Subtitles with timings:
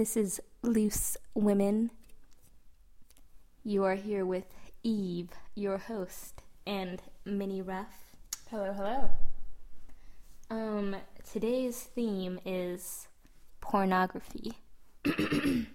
[0.00, 1.90] This is Loose Women.
[3.62, 4.46] You are here with
[4.82, 8.14] Eve, your host, and Minnie Ruff.
[8.50, 9.10] Hello, hello.
[10.48, 10.96] Um,
[11.30, 13.08] today's theme is
[13.60, 14.54] pornography
[15.04, 15.66] and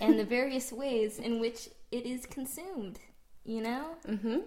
[0.00, 3.00] the various ways in which it is consumed,
[3.44, 3.96] you know?
[4.06, 4.38] Mm-hmm.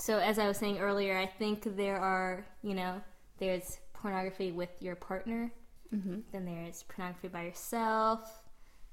[0.00, 3.02] So, as I was saying earlier, I think there are, you know,
[3.38, 5.52] there's pornography with your partner,
[5.94, 6.20] Mm-hmm.
[6.32, 8.42] then there's pornography by yourself,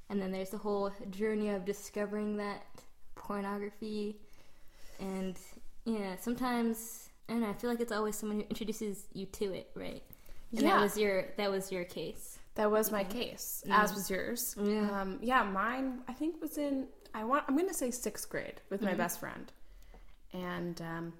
[0.09, 2.63] and then there's the whole journey of discovering that
[3.15, 4.17] pornography.
[4.99, 5.37] And
[5.85, 7.49] yeah, sometimes I don't know.
[7.49, 10.01] I feel like it's always someone who introduces you to it, right?
[10.51, 10.75] And Yeah.
[10.77, 12.39] that was your that was your case.
[12.55, 14.55] That was my case, as was yours.
[14.59, 14.89] Yeah.
[15.01, 18.81] Um, yeah, mine I think was in I want I'm gonna say sixth grade with
[18.81, 19.51] my best friend.
[20.33, 21.13] And um,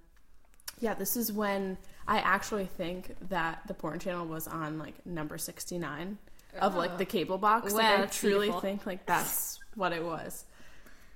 [0.80, 1.78] yeah, this is when
[2.08, 6.18] I actually think that the porn channel was on like number sixty nine
[6.60, 7.72] of like the cable box.
[7.74, 8.62] Wow, like I truly beautiful.
[8.62, 10.46] think like that's what it was.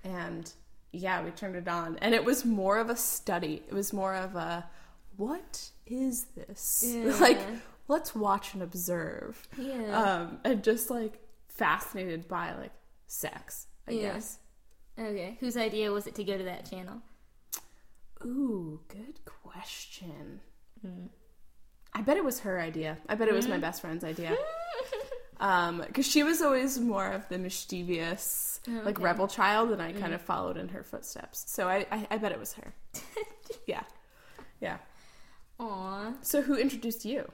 [0.04, 0.52] And
[0.92, 3.64] yeah, we turned it on and it was more of a study.
[3.68, 4.66] It was more of a
[5.18, 6.84] what is this?
[6.88, 7.16] Yeah.
[7.20, 7.40] like
[7.88, 10.02] let's watch and observe Yeah.
[10.02, 12.72] um, and just like fascinated by like
[13.08, 14.14] sex, I Yeah.
[14.14, 14.38] guess.
[14.98, 15.38] okay.
[15.40, 17.02] Whose idea was it to go to that channel?
[18.26, 20.42] Ooh, good question.
[20.82, 21.08] Hmm.
[21.94, 22.98] I bet it was her idea.
[23.10, 23.62] I bet it was my Mm-hmm.
[23.62, 24.38] best friend's idea.
[25.40, 29.02] Um, because she was always more of the mischievous, like Oh, Okay.
[29.02, 29.06] Mm.
[29.06, 31.46] rebel child, and I kind of followed in her footsteps.
[31.48, 32.76] So I, I, I bet it was her.
[33.66, 33.84] yeah,
[34.60, 34.78] yeah.
[35.60, 36.14] Aw.
[36.22, 37.30] So who introduced you?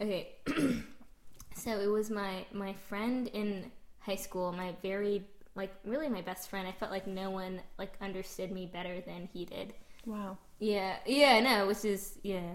[0.00, 0.36] Okay.
[1.54, 5.24] so it was my my friend in high school, my very
[5.54, 6.66] like really my best friend.
[6.68, 9.74] I felt like no one like understood me better than he did.
[10.06, 10.38] Wow.
[10.60, 12.54] Yeah, yeah, no, which is yeah,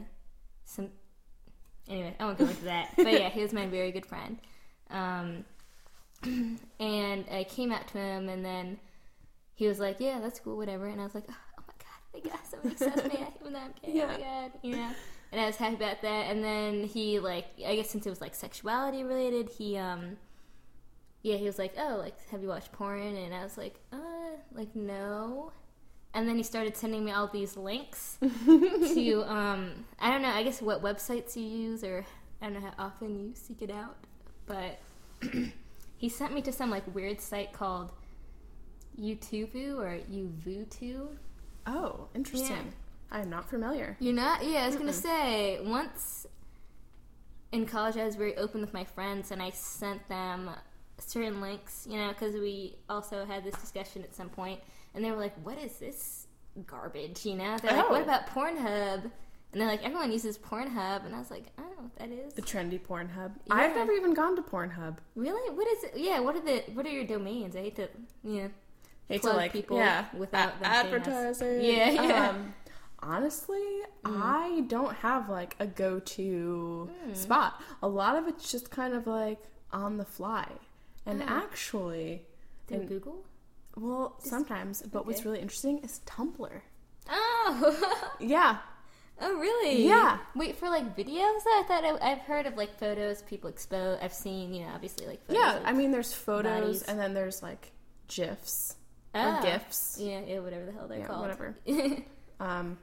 [0.65, 0.89] some.
[1.87, 2.93] Anyway, I won't go into that.
[2.95, 4.39] but yeah, he was my very good friend,
[4.89, 5.45] um,
[6.79, 8.79] and I came out to him, and then
[9.53, 12.23] he was like, "Yeah, that's cool, whatever," and I was like, "Oh, oh my god,
[12.23, 14.01] they got somebody accepts me, even though I'm gay.
[14.01, 14.89] Oh my god, you know."
[15.31, 16.29] And I was happy about that.
[16.29, 20.17] And then he like, I guess since it was like sexuality related, he um,
[21.21, 24.37] yeah, he was like, "Oh, like, have you watched porn?" And I was like, "Uh,
[24.53, 25.51] like no."
[26.13, 30.43] And then he started sending me all these links to um, I don't know, I
[30.43, 32.05] guess what websites you use or
[32.41, 33.95] I don't know how often you seek it out,
[34.45, 34.79] but
[35.97, 37.91] he sent me to some like weird site called
[38.99, 41.07] YouTubu or Uvutu.
[41.65, 42.55] Oh, interesting.
[42.55, 43.17] Yeah.
[43.17, 43.95] I am not familiar.
[43.99, 44.43] You're not?
[44.43, 46.25] Yeah, I was gonna say once
[47.51, 50.49] in college I was very open with my friends and I sent them
[50.97, 54.59] certain links, you know, because we also had this discussion at some point,
[54.93, 56.27] and they were like, "What is this
[56.67, 57.91] garbage?" You know, they're like, Oh.
[57.91, 59.03] "What about Pornhub?"
[59.53, 62.09] And they're like, "Everyone uses Pornhub," and I was like, "I don't know what that
[62.09, 63.31] is." The trendy Pornhub.
[63.45, 63.53] Yeah.
[63.53, 64.97] I've never even gone to Pornhub.
[65.15, 65.53] Really?
[65.55, 65.93] What is it?
[65.97, 66.19] Yeah.
[66.19, 66.63] What are the?
[66.73, 67.55] What are your domains?
[67.55, 67.89] I hate to.
[68.23, 68.47] Yeah.
[69.07, 70.59] hate to like people yeah without us.
[70.61, 71.61] advertising.
[71.65, 72.29] Yeah, yeah.
[72.29, 72.53] Um,
[72.99, 73.63] honestly,
[74.05, 77.13] I don't have like a go-to Hmm.
[77.13, 77.61] spot.
[77.83, 79.39] A lot of it's just kind of like
[79.73, 80.47] on the fly.
[81.05, 82.25] And actually,
[82.67, 83.25] Through and- Google.
[83.75, 84.81] Well, sometimes.
[84.81, 86.61] But what's really interesting is Tumblr.
[87.09, 88.07] Oh.
[88.19, 88.57] Yeah,
[89.23, 89.85] Oh, really?
[89.85, 90.17] Yeah.
[90.35, 91.41] Wait for like videos.
[91.45, 93.99] I thought I, I've heard of like photos people expose.
[94.01, 95.41] I've seen, you know, obviously like photos.
[95.43, 95.57] yeah.
[95.57, 96.81] of- I mean, there's photos, bodies.
[96.83, 97.71] and then there's like
[98.07, 98.75] gifs
[99.13, 99.37] Oh.
[99.37, 99.97] or gifs.
[99.99, 101.21] Yeah, yeah, whatever the hell they're Yeah, called.
[101.21, 101.55] whatever.
[102.39, 102.79] Um,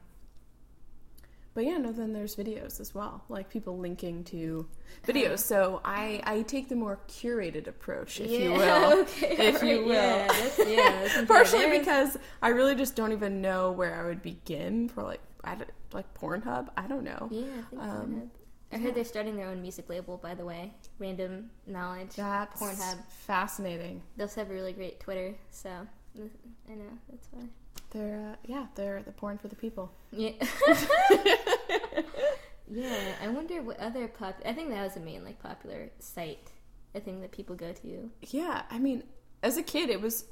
[1.59, 1.91] but yeah, no.
[1.91, 4.65] Then there's videos as well, like people linking to
[5.05, 5.41] videos.
[5.41, 9.93] So I I take the more curated approach, if you will, okay, if you will.
[9.93, 11.23] Yeah, that's, yeah, that's.
[11.27, 15.57] Partially because I really just don't even know where I would begin for like I
[15.93, 16.69] like Pornhub.
[16.77, 17.27] I don't know.
[17.29, 18.29] Yeah, I think Um, Pornhub.
[18.71, 20.75] I heard they're starting their own music label, by the way.
[21.01, 22.11] Random knowledge.
[22.15, 22.99] That's Pornhub.
[23.09, 24.01] fascinating.
[24.17, 25.89] They also have a really great Twitter, so
[26.71, 27.43] I know that's why.
[27.91, 29.91] They're uh, yeah, they're the porn for the people.
[30.13, 30.33] Yeah.
[32.71, 34.41] yeah, I wonder what other pop.
[34.45, 36.51] I think that was the main like popular site.
[36.95, 38.11] I think that people go to.
[38.23, 39.05] Yeah, I mean,
[39.43, 40.25] as a kid, it was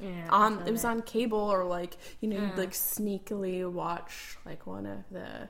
[0.00, 2.58] Yeah, on it was on cable or like you know you'd Mm.
[2.58, 5.48] like sneakily watch like one of the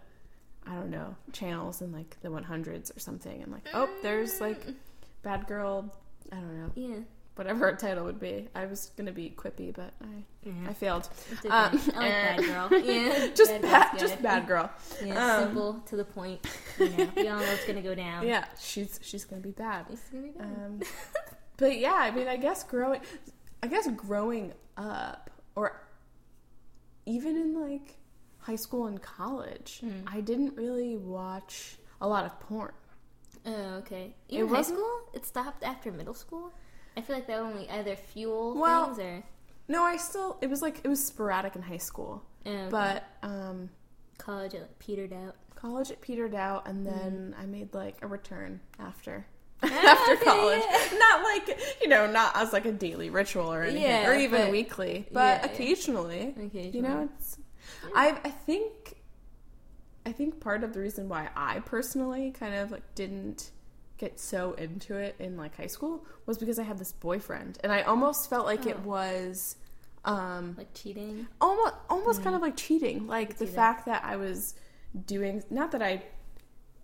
[0.66, 4.60] I don't know channels in like the 100s or something and like oh there's like
[5.22, 5.92] bad girl
[6.32, 6.98] I don't know Yeah.
[7.36, 10.52] Whatever her title would be I was gonna be quippy but I Yeah.
[10.68, 11.08] I failed
[11.48, 11.50] Um.
[11.52, 12.38] I like bad
[12.70, 12.80] girl.
[12.84, 13.26] Yeah.
[13.34, 14.70] just Bad bad just bad girl
[15.04, 16.44] Yeah, Um, simple to the point.
[16.78, 18.26] You know, we all know it's gonna go down.
[18.26, 20.44] yeah she's she's gonna be bad gonna be bad.
[20.46, 20.80] Um,
[21.58, 23.00] but yeah, I mean, I guess growing,
[23.62, 25.82] I guess growing up, or
[27.06, 27.96] even in like
[28.38, 30.02] high school and college, Mm.
[30.06, 32.72] I didn't really watch a lot of porn.
[33.46, 34.14] oh, okay.
[34.28, 35.00] It Even high school?
[35.14, 36.52] It stopped after middle school?
[36.96, 39.22] I feel like that only either fuel Well, things or
[39.68, 40.38] No, I still.
[40.40, 43.68] It was like it was sporadic in high school, um, but um,
[44.18, 45.34] college it like petered out.
[45.54, 49.26] college it petered out, and then I made like a return after.
[49.62, 50.98] Ah, after okay, college, yeah.
[50.98, 54.42] not like you know, not as like a daily ritual or anything, Yeah, or even
[54.42, 55.52] but- weekly, but yeah, yeah.
[55.52, 56.34] occasionally,
[56.74, 57.38] you know, it's.
[57.94, 58.96] I I think,
[60.04, 63.50] I think part of the reason why I personally kind of like didn't
[63.98, 67.72] get so into it in like high school was because I had this boyfriend, and
[67.72, 68.88] I almost felt like it Oh.
[68.88, 69.56] was,
[70.04, 71.26] um, like cheating.
[71.40, 73.54] almost almost kind of like cheating like the that.
[73.54, 74.54] fact that i was
[75.06, 76.00] doing not that i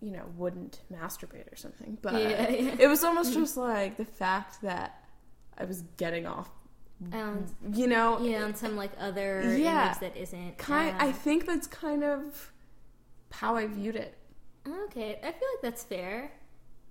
[0.00, 2.74] you know wouldn't masturbate or something but Yeah, yeah.
[2.80, 5.04] it was almost just like the fact that
[5.56, 6.50] i was getting off
[7.12, 9.94] Um, you know yeah, on some like other Yeah.
[10.00, 10.58] that isn't.
[10.58, 12.50] kind uh, i think that's kind of
[13.30, 14.18] how i viewed it
[14.86, 16.30] Okay, I feel like that's fair.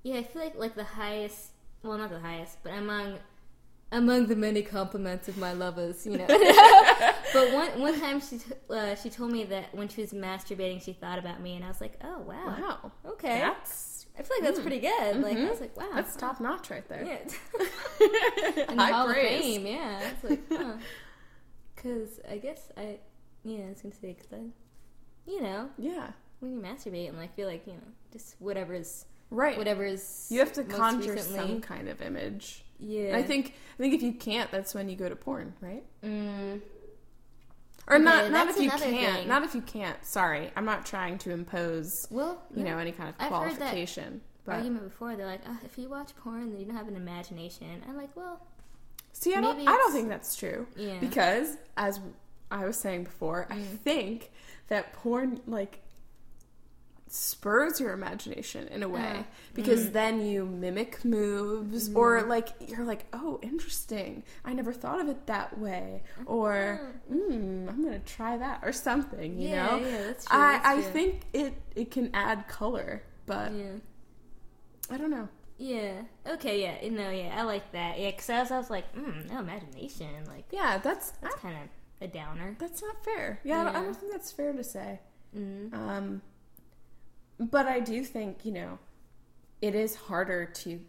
[0.03, 1.51] Yeah, I feel like like the highest,
[1.83, 3.19] well, not the highest, but among
[3.91, 6.25] among the many compliments of my lovers, you know.
[7.33, 10.81] but one one time she t- uh, she told me that when she was masturbating,
[10.83, 13.39] she thought about me, and I was like, oh wow, wow okay.
[13.39, 15.21] that's I feel like that's pretty good.
[15.21, 15.49] Like I Mhm.
[15.49, 17.17] was like, wow, that's top notch right there Yeah,
[18.75, 19.39] High Hall praise.
[19.39, 19.65] of Fame.
[19.67, 20.73] Yeah, it's like, huh.
[21.75, 22.99] Because I guess I,
[23.43, 24.41] yeah, I was gonna say because I,
[25.29, 27.79] you know, yeah when you masturbate and like feel like you know
[28.11, 33.07] just whatever's right whatever is you have to conjure recently- some kind of image yeah
[33.07, 35.83] And i think i think if you can't that's when you go to porn right
[36.03, 36.61] mm,
[37.87, 38.81] Or Okay, not not if you can't.
[38.81, 39.27] thing.
[39.27, 39.97] Not if you can't.
[40.05, 40.51] Sorry.
[40.55, 42.71] I'm not trying to impose, well you no.
[42.71, 44.21] know, any kind of I've qualification.
[44.45, 46.95] But argument before they're like oh, if you watch porn then you don't have an
[46.95, 48.39] imagination i'm like well
[49.13, 50.67] see, I don't I don't think that's true.
[50.75, 51.99] yeah Because as
[52.51, 53.79] I was saying before, I Mm.
[53.79, 54.31] think
[54.67, 55.79] that porn like
[57.13, 59.23] spurs your imagination in a way Uh,
[59.53, 59.91] because mm.
[59.93, 61.97] then you mimic moves Mm-hmm.
[61.97, 66.79] or like you're like oh interesting i never thought of it that way or
[67.11, 70.67] mm, i'm gonna try that or something you yeah know yeah that's true I, that's
[70.67, 70.91] I true.
[70.91, 73.73] think it it can add color, but yeah
[74.89, 75.27] I don't know.
[75.57, 78.93] yeah okay yeah no yeah i like that yeah because I was, I was like
[78.95, 81.69] mm, no imagination like Yeah, that's that's kind of
[82.01, 83.39] a downer that's not fair.
[83.43, 84.99] Yeah, I, don't, I don't think that's fair to say.
[85.37, 85.71] mm.
[85.73, 86.21] Um,
[87.49, 88.79] but I do think you know
[89.61, 90.79] it is harder to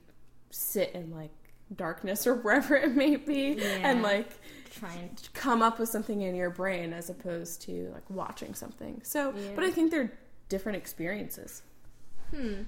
[0.51, 1.31] sit in like
[1.77, 3.91] darkness or wherever it may be Yeah.
[3.91, 4.29] and like
[4.71, 9.01] try and come up with something in your brain as opposed to like watching something.
[9.05, 9.51] So, Yeah.
[9.55, 10.13] but I think they're
[10.49, 11.63] different experiences.
[12.35, 12.63] hmm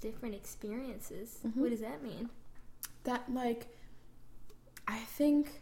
[0.00, 1.60] different experiences Mm-hmm.
[1.60, 2.30] what does that mean
[3.04, 3.68] that like
[4.88, 5.60] I think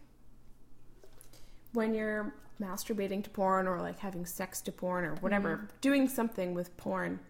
[1.72, 6.54] when you're masturbating to porn or like having sex to porn or whatever, doing something
[6.54, 7.20] with porn,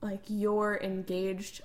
[0.00, 1.60] like you're engaged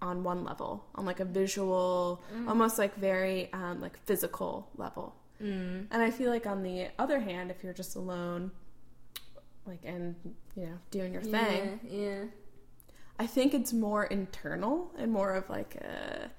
[0.00, 5.14] on one level, on like a visual, almost like very um, like physical level.
[5.42, 5.86] mm.
[5.90, 8.50] And I feel like on the other hand, if you're just alone,
[9.66, 10.14] like and
[10.56, 12.24] you know doing your thing, yeah yeah
[13.18, 16.30] I think it's more internal and more of like a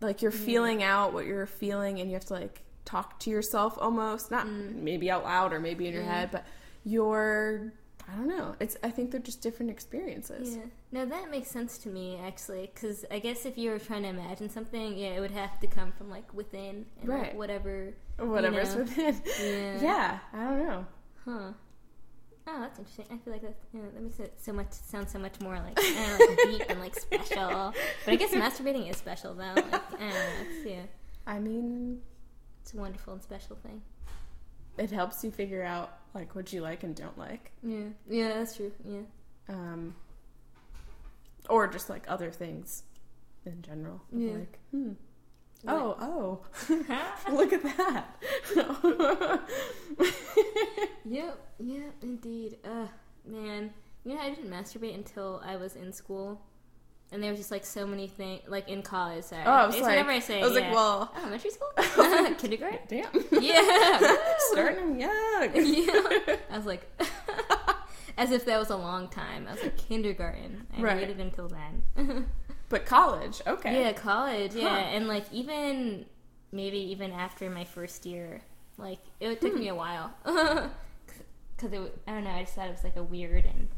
[0.00, 3.76] like you're feeling out what you're feeling and you have to like talk to yourself
[3.80, 4.74] almost not mm.
[4.74, 6.20] maybe out loud or maybe in your Yeah.
[6.20, 6.44] head but
[6.84, 7.72] you're
[8.12, 11.78] I don't know it's I think they're just different experiences Yeah, no, that makes sense
[11.78, 15.20] to me actually, because I guess if you were trying to imagine something, yeah, it
[15.20, 17.36] would have to come from like within, and like, Right.
[17.36, 17.94] whatever.
[18.18, 18.82] whatever's know.
[18.82, 19.82] within Yeah.
[19.82, 20.86] yeah I don't know
[21.24, 21.52] Huh.
[22.44, 23.06] Oh, that's interesting.
[23.12, 23.54] I feel like that.
[23.72, 26.80] Yeah, that makes it so much sound so much more like, know, like deep and
[26.80, 27.72] like special.
[28.04, 29.54] But I guess masturbating is special though.
[29.54, 30.26] Like, I know,
[30.64, 30.82] yeah,
[31.24, 32.00] I mean
[32.62, 33.82] it's a wonderful and special thing.
[34.78, 38.56] it helps you figure out like what you like and don't like Yeah, yeah, that's
[38.56, 38.72] true.
[38.84, 39.00] Yeah.
[39.48, 39.94] um
[41.50, 42.84] or just like other things
[43.44, 44.32] in general Yeah.
[44.34, 44.92] like hmm
[45.62, 45.74] What?
[45.74, 46.40] Oh,
[46.70, 47.32] oh.
[47.32, 48.16] Look at that.
[51.04, 52.58] Yep, yep, indeed.
[52.64, 52.88] Ugh,
[53.26, 53.72] man.
[54.04, 56.40] You know, I didn't masturbate until I was in school.
[57.12, 59.24] And there was just like so many things, like in college.
[59.24, 59.42] Sorry.
[59.44, 60.60] Oh, I was It's like, whenever I say, I was yeah.
[60.60, 61.68] like, well, elementary school,
[62.38, 62.78] kindergarten.
[62.88, 63.42] damn.
[63.42, 64.16] Yeah,
[64.50, 65.50] Starting young.
[65.54, 66.36] yeah.
[66.50, 66.88] I was like,
[68.16, 69.46] as if that was a long time.
[69.46, 70.66] I was like kindergarten.
[70.76, 70.96] I Right.
[70.96, 72.26] waited until then.
[72.70, 73.82] But college, okay.
[73.82, 74.54] Yeah, college.
[74.54, 74.76] Yeah, Huh.
[74.96, 76.06] and like even
[76.50, 78.40] maybe even after my first year,
[78.78, 79.58] like it took Hmm.
[79.60, 81.98] me a while because it.
[82.06, 82.30] I don't know.
[82.30, 83.68] I just thought it was like a weird and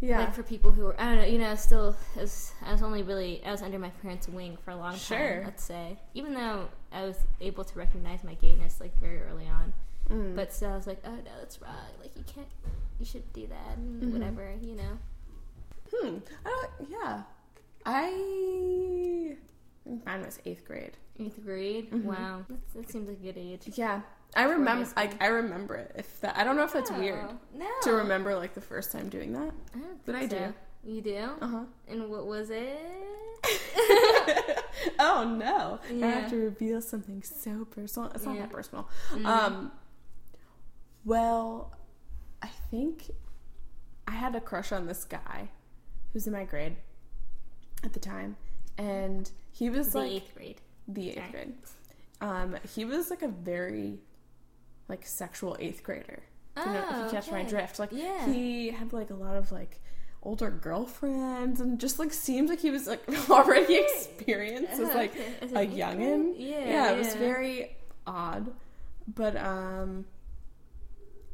[0.00, 0.18] Yeah.
[0.20, 1.24] like for people who were I don't know.
[1.24, 4.70] You know, still was, I was only really I was under my parents' wing for
[4.72, 4.98] a long time.
[5.00, 5.42] Sure.
[5.44, 9.72] Let's say, even though I was able to recognize my gayness like very early on,
[10.10, 10.36] Mm.
[10.36, 11.72] but still I was like, oh no, that's wrong.
[12.00, 12.46] Like you can't.
[13.00, 13.76] You shouldn't do that.
[13.76, 14.12] And Mhm.
[14.12, 14.52] Whatever.
[14.62, 14.98] You know.
[15.92, 16.16] Hmm.
[16.44, 16.48] I
[16.78, 17.22] don't, yeah.
[18.20, 19.36] I
[20.04, 20.92] mine was eighth grade.
[21.18, 21.90] Eighth grade.
[21.90, 22.04] Mhm.
[22.04, 23.62] Wow, That's, that seems like a good age.
[23.74, 24.02] Yeah,
[24.36, 24.88] I remember.
[24.96, 25.92] Like I remember it.
[25.96, 27.66] If that, I don't know if that's weird Oh, No.
[27.82, 29.52] to remember like the first time doing that.
[29.74, 30.52] I But I so.
[30.84, 31.28] You do?
[31.40, 31.64] Uh huh.
[31.88, 32.78] And what was it?
[34.98, 35.78] oh no!
[36.04, 38.10] I have to reveal something so personal.
[38.12, 38.42] It's not Yeah.
[38.42, 38.88] that personal.
[39.12, 39.26] Mhm.
[39.26, 39.72] Um.
[41.04, 41.72] Well,
[42.42, 43.10] I think
[44.08, 45.50] I had a crush on this guy
[46.12, 46.76] who's in my grade
[47.84, 48.36] at the time,
[48.78, 50.60] and he was the like eighth grade.
[50.88, 51.30] the eighth Okay.
[51.30, 51.54] grade.
[52.20, 53.98] Um, he was like a very
[54.88, 56.22] like sexual eighth grader.
[56.56, 58.26] If you, know, if you Oh, catch my drift, like Yeah.
[58.26, 59.80] he had like a lot of like
[60.22, 65.34] older girlfriends and just like seems like he was like already experienced as like Okay.
[65.42, 66.34] As a youngin.
[66.36, 66.66] Yeah.
[66.66, 67.76] yeah, it was very
[68.06, 68.52] odd,
[69.14, 70.06] but um,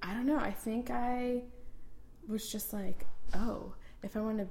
[0.03, 0.39] I don't know.
[0.39, 1.43] I think I
[2.29, 4.47] was just like, oh, if I want to,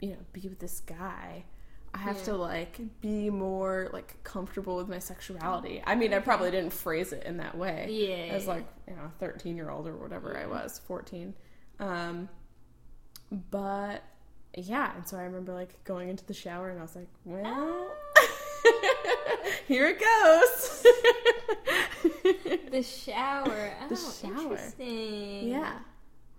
[0.00, 1.44] you know, be with this guy,
[1.96, 2.22] I have Yeah.
[2.24, 5.82] to like be more like comfortable with my sexuality.
[5.86, 8.34] I mean, I probably didn't phrase it in that way Yeah.
[8.34, 11.34] as like you know, thirteen year old or whatever I was, fourteen.
[11.80, 12.28] Um,
[13.50, 14.02] but
[14.56, 17.90] yeah, and so I remember like going into the shower and I was like, well.
[19.68, 20.82] Here it goes.
[22.70, 23.72] the shower.
[23.82, 24.42] Oh, The shower.
[24.42, 25.48] Interesting.
[25.48, 25.78] yeah.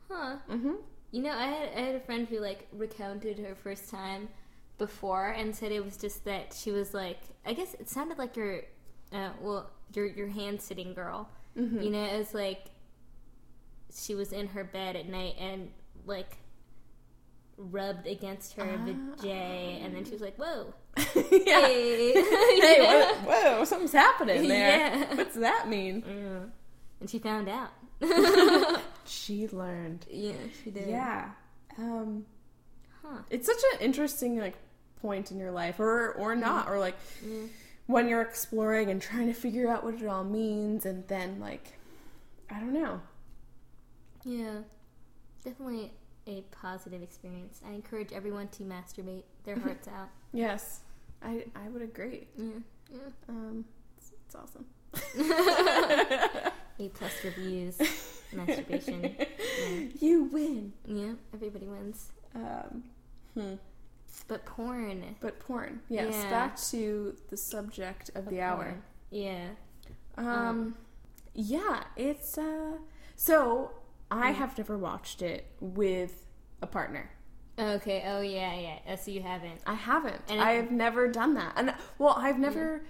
[0.09, 0.35] Huh.
[0.49, 0.73] Mm-hmm.
[1.11, 4.27] You know, I had I had a friend who like recounted her first time
[4.77, 8.35] before and said it was just that she was like I guess it sounded like
[8.35, 8.61] your
[9.13, 11.29] uh, well your your hand sitting girl.
[11.57, 11.81] Mm-hmm.
[11.81, 12.65] You know, it was like
[13.95, 15.71] she was in her bed at night and
[16.05, 16.37] like
[17.57, 18.85] rubbed against her Ah.
[18.85, 20.73] vajay and then she was like, Whoa.
[20.97, 21.61] yeah.
[21.67, 22.13] Hey,
[22.61, 22.79] Hey,
[23.25, 24.69] whoa, whoa, something's happening there.
[24.95, 25.15] Yeah.
[25.15, 26.03] What's that mean?
[26.07, 26.39] Yeah.
[26.99, 27.69] And she found out.
[29.05, 30.05] She learned.
[30.09, 30.87] yeah, she did.
[30.89, 31.29] Yeah.
[31.77, 32.25] Um,
[33.03, 33.19] Huh.
[33.29, 34.57] it's such an interesting like
[35.01, 37.43] point in your life, or or not, or like Yeah.
[37.87, 41.77] when you're exploring and trying to figure out what it all means, and then like,
[42.49, 43.01] I don't know.
[44.23, 44.59] Yeah,
[45.43, 45.93] definitely
[46.25, 47.61] a positive experience.
[47.65, 50.09] I encourage everyone to masturbate their hearts out.
[50.33, 50.81] Yes,
[51.21, 52.27] I I would agree.
[52.37, 52.59] Yeah,
[52.91, 52.99] yeah.
[53.29, 53.65] Um,
[53.97, 54.65] it's, it's awesome.
[56.79, 57.77] A plus reviews,
[58.33, 59.03] masturbation.
[59.03, 59.25] Yeah.
[59.99, 60.73] You win.
[60.85, 62.11] yeah, everybody wins.
[62.35, 62.83] Um,
[63.33, 63.53] hmm.
[64.27, 65.15] But porn.
[65.21, 65.81] But porn.
[65.89, 66.13] Yes.
[66.13, 66.29] Yeah.
[66.29, 68.75] Back to the subject of the hour.
[69.09, 69.49] Yeah.
[70.17, 70.77] Um, Um.
[71.33, 72.77] yeah, it's uh
[73.15, 73.71] so
[74.11, 74.35] I Mm.
[74.35, 76.25] have never watched it with
[76.61, 77.09] a partner.
[77.59, 78.03] Okay.
[78.05, 78.79] Oh yeah, yeah.
[78.87, 79.61] Oh, so you haven't.
[79.65, 80.21] I haven't.
[80.29, 81.53] And I've never done that.
[81.55, 82.83] And well, I've never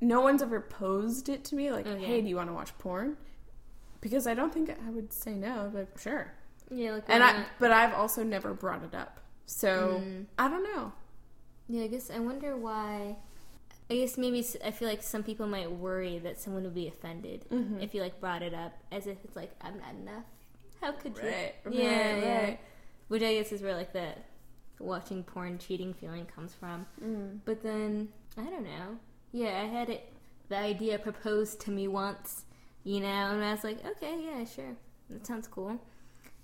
[0.00, 2.04] no one's ever posed it to me like, Okay.
[2.04, 3.16] "Hey, do you want to watch porn?"
[4.00, 6.32] Because I don't think I would say no, but sure.
[6.70, 6.92] Yeah.
[6.94, 7.04] Like.
[7.08, 7.46] And I not?
[7.60, 9.20] but I've also never brought it up.
[9.46, 10.26] So, Mm.
[10.38, 10.92] I don't know.
[11.68, 13.16] Yeah, I guess I wonder why.
[13.90, 17.44] I guess maybe I feel like some people might worry that someone would be offended
[17.50, 17.82] Mhm.
[17.82, 20.24] if you like brought it up, as if it's like I'm not enough.
[20.80, 21.24] How could you?
[21.24, 22.56] Right, yeah, right, yeah.
[23.08, 24.14] Which I guess is where like the
[24.78, 26.86] watching porn cheating feeling comes from.
[27.02, 27.40] Mm.
[27.44, 28.98] But then I don't know.
[29.32, 30.10] Yeah, I had it.
[30.48, 32.44] The idea proposed to me once,
[32.84, 34.76] you know, and I was like, okay, yeah, sure,
[35.10, 35.78] that sounds cool.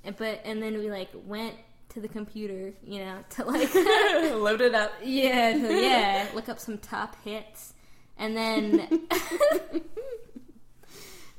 [0.04, 1.56] And, but and then we like went
[1.90, 4.92] to the computer, you know, to like Load it up.
[5.02, 7.74] yeah, to, yeah, look up some top hits,
[8.18, 9.06] and then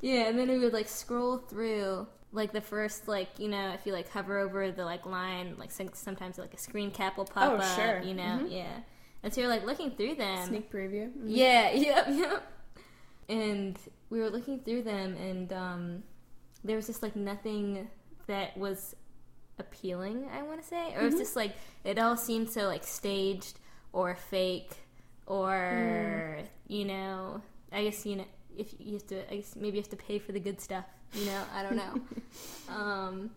[0.02, 3.86] yeah, and then we would like scroll through like the first like you know if
[3.86, 7.54] you like hover over the like line like sometimes like a screen cap will pop
[7.54, 8.02] Oh, up, sure.
[8.02, 8.52] you know, Mhm.
[8.52, 8.78] yeah,
[9.24, 11.12] and so you're like looking through them, Sneak preview.
[11.12, 11.24] Mhm.
[11.26, 12.52] yeah, yep, yep.
[13.28, 13.78] And
[14.10, 16.04] we were looking through them, and um,
[16.64, 17.88] there was just like nothing
[18.28, 18.96] that was
[19.60, 20.28] appealing.
[20.34, 21.20] I want to say, or it was Mhm.
[21.20, 23.60] just like it all seemed so like staged
[23.94, 24.72] or fake,
[25.28, 28.26] or you know, I guess you know
[28.58, 30.86] if you have to, I guess maybe you have to pay for the good stuff.
[31.14, 32.02] You know, I don't know.
[32.74, 33.30] um,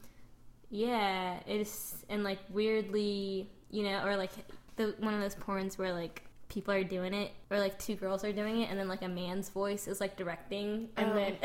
[0.70, 4.32] yeah, it's and like weirdly, you know, or like
[4.76, 8.24] the one of those porns where like people are doing it, or like two girls
[8.24, 11.14] are doing it, and then like a man's voice is like directing, and Oh.
[11.14, 11.36] then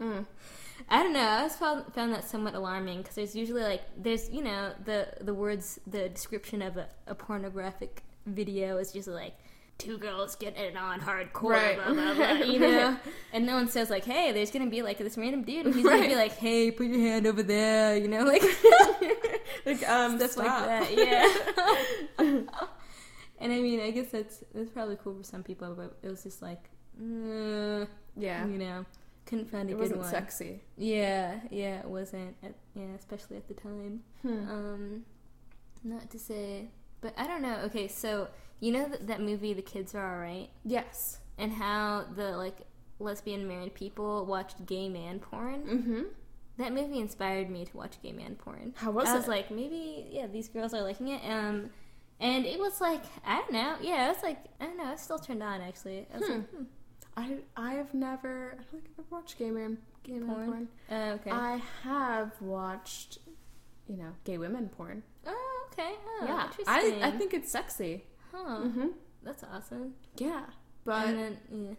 [0.00, 0.26] Mm.
[0.88, 1.20] I don't know.
[1.20, 5.08] I always found, found that somewhat alarming because there's usually like there's you know the
[5.20, 9.34] the words the description of a, a pornographic video is just like
[9.78, 11.76] two girls getting it on hardcore, Right.
[11.76, 12.96] blah blah blah, you know,
[13.32, 15.84] and no one says like, hey, there's gonna be like this random dude, and he's
[15.84, 16.16] gonna be Right.
[16.16, 18.42] like, hey, put your hand over there, you know, like
[19.66, 20.66] like um stuff stop.
[20.66, 20.96] like that,
[22.18, 22.24] yeah.
[23.38, 26.22] and I mean, I guess that's that's probably cool for some people, but it was
[26.22, 26.62] just like,
[27.00, 27.84] uh,
[28.16, 28.46] yeah.
[28.46, 28.84] you know,
[29.26, 30.10] couldn't find a It good wasn't one.
[30.10, 30.62] sexy.
[30.76, 32.36] Yeah, yeah, it wasn't.
[32.42, 34.02] At, yeah, especially at the time.
[34.22, 34.48] Hmm.
[34.50, 35.04] Um,
[35.84, 36.68] not to say
[37.00, 37.58] But I don't know.
[37.66, 38.28] Okay, so
[38.60, 41.18] you know that, that movie, The Kids Are Alright, Yes.
[41.38, 42.58] and how the like
[42.98, 45.62] lesbian married people watched gay man porn.
[45.64, 46.02] Mm-hmm.
[46.58, 48.72] That movie inspired me to watch gay man porn.
[48.76, 49.30] How was I was it?
[49.30, 51.20] like, maybe yeah, these girls are liking it.
[51.28, 51.68] Um,
[52.18, 53.76] and it was like I don't know.
[53.82, 54.84] Yeah, it was like I don't know.
[54.84, 56.06] I was still turned on actually.
[56.14, 56.62] I was like, hmm,
[57.16, 58.52] I I have never.
[58.52, 60.46] I don't think I've ever watched gay man gay man Porn?
[60.46, 60.68] porn.
[60.90, 61.30] uh, okay.
[61.30, 63.18] I have watched,
[63.88, 65.02] you know, gay women porn.
[65.26, 65.92] oh, okay.
[66.20, 67.02] Oh, yeah, interesting.
[67.02, 68.04] I I think it's sexy.
[68.32, 68.60] Huh.
[68.64, 68.88] Mm-hmm.
[69.22, 69.94] That's awesome.
[70.18, 70.44] Yeah,
[70.84, 71.74] but and then yeah,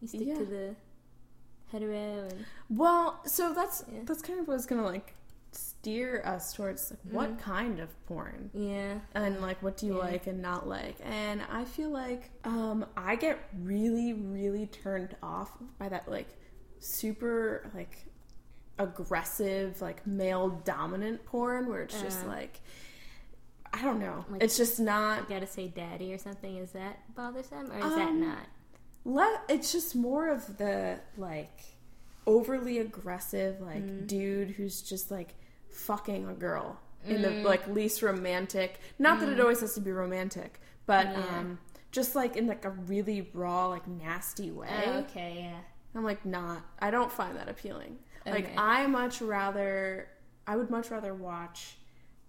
[0.00, 0.38] you stick Yeah.
[0.38, 0.76] to the
[1.70, 4.00] hetero and well, so that's Yeah.
[4.04, 5.14] that's kind of what's gonna like
[5.82, 7.40] steer us towards like what Mhm.
[7.40, 9.00] kind of porn yeah.
[9.14, 9.98] and like what do you Yeah.
[10.12, 15.50] like and not like and i feel like um i get really really turned off
[15.80, 16.28] by that like
[16.78, 18.06] super like
[18.78, 22.28] aggressive like male dominant porn where it's just Uh.
[22.28, 22.60] like
[23.72, 26.56] i don't know Like- it's just not gotta say daddy or something.
[26.58, 28.46] Is that bothersome or is that Um, not?
[29.04, 31.58] le- it's just more of the like
[32.26, 34.06] overly aggressive like Mm.
[34.06, 35.34] dude who's just like
[35.72, 37.44] fucking a girl in the Mm.
[37.44, 41.16] like least romantic not that it always has to be romantic but Yeah.
[41.38, 41.58] um
[41.90, 45.58] just like in like a really raw like nasty way Oh, okay, yeah.
[45.96, 50.08] i'm like not i don't find that appealing like i much rather
[50.46, 51.76] i would much rather watch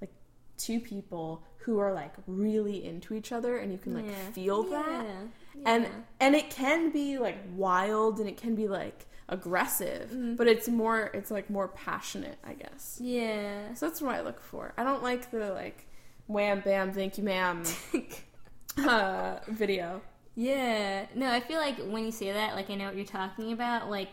[0.01, 0.11] like
[0.57, 4.31] two people who are like really into each other and you can like Yeah.
[4.31, 5.63] feel that Yeah.
[5.65, 5.87] and
[6.19, 10.35] and it can be like wild and it can be like aggressive Mhm.
[10.37, 13.73] but it's more it's like more passionate i guess yeah.
[13.73, 15.87] so that's what i look for i don't like the like
[16.27, 17.63] wham bam thank you ma'am
[18.85, 20.01] uh video
[20.35, 21.05] Yeah.
[21.13, 23.89] No, I feel like when you say that, like I know what you're talking about,
[23.91, 24.09] like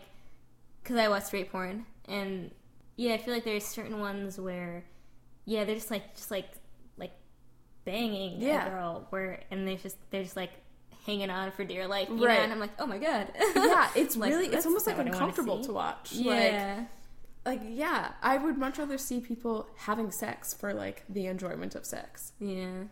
[0.83, 2.51] because I watch straight porn, and
[2.95, 4.83] yeah, I feel like there's certain ones where,
[5.45, 6.47] yeah, they're just like just like
[7.85, 8.67] banging Yeah.
[8.67, 10.51] a girl, where and they're just they're just like
[11.05, 12.37] hanging on for dear life, you Right.
[12.37, 15.07] know, and I'm like, oh my god, yeah it's Like, really it's almost like what
[15.07, 16.11] I wanna uncomfortable to watch.
[16.13, 16.85] Yeah,
[17.43, 21.73] like like yeah i would much rather see people having sex for like the enjoyment
[21.75, 22.33] of sex.
[22.39, 22.83] Yeah,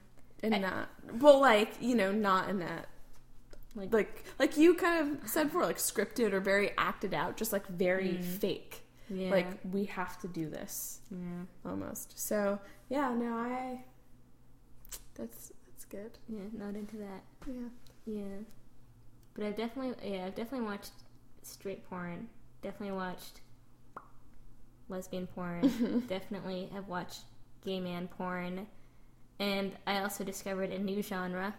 [0.41, 2.87] and I- not well like you know not in that
[3.75, 7.53] like, like like you kind of said before like scripted or very acted out just
[7.53, 8.23] like very Mm.
[8.23, 8.81] fake.
[9.11, 12.17] Yeah, like we have to do this yeah, almost.
[12.19, 13.83] So yeah no i
[15.19, 17.23] that's that's good yeah, not into that.
[17.47, 17.69] yeah
[18.05, 18.37] Yeah,
[19.35, 20.91] but I've definitely yeah I've definitely watched
[21.43, 22.27] straight porn.
[22.61, 23.41] Definitely watched
[24.87, 26.03] lesbian porn.
[26.07, 27.21] definitely have watched
[27.63, 28.67] gay man porn,
[29.39, 31.53] and I also discovered a new genre.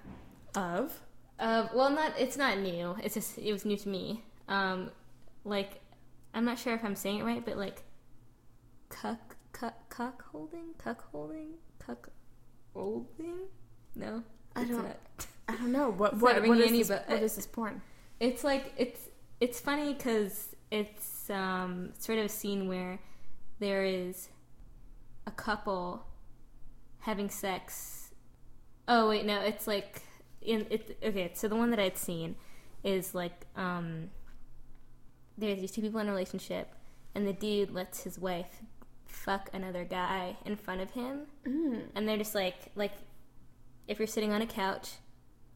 [0.54, 1.00] of
[1.38, 2.96] Uh, well, not it's not new.
[3.02, 4.24] It's just it was new to me.
[4.48, 4.90] Um,
[5.44, 5.80] like
[6.34, 7.82] I'm not sure if I'm saying it right, but like
[8.88, 12.10] cuck cuck cuck holding cuck holding cuck
[12.74, 13.38] holding.
[13.94, 14.22] No,
[14.56, 14.96] I don't- not.
[15.48, 17.82] i don't know what It's what, what is any this, bell- what is this porn
[18.20, 19.08] It's like it's
[19.40, 22.98] it's funny because it's um, sort of a scene where
[23.60, 24.28] there is
[25.26, 26.04] a couple
[26.98, 28.10] having sex.
[28.86, 30.02] Oh wait, no, it's like
[30.42, 30.98] in it.
[31.02, 32.36] Okay, so the one that I'd seen
[32.84, 34.10] is like um,
[35.38, 36.74] there's these two people in a relationship,
[37.14, 38.60] and the dude lets his wife
[39.10, 41.82] fuck another guy in front of him, mm.
[41.94, 42.92] and they're just like like
[43.86, 44.92] if you're sitting on a couch,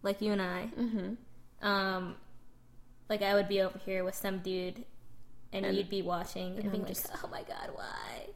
[0.03, 1.15] like you and I, mm-hmm
[1.65, 2.15] um,
[3.09, 4.85] like I would be over here with some dude,
[5.53, 8.29] and, And- you'd be watching and, being like, just- "Oh my god, why?"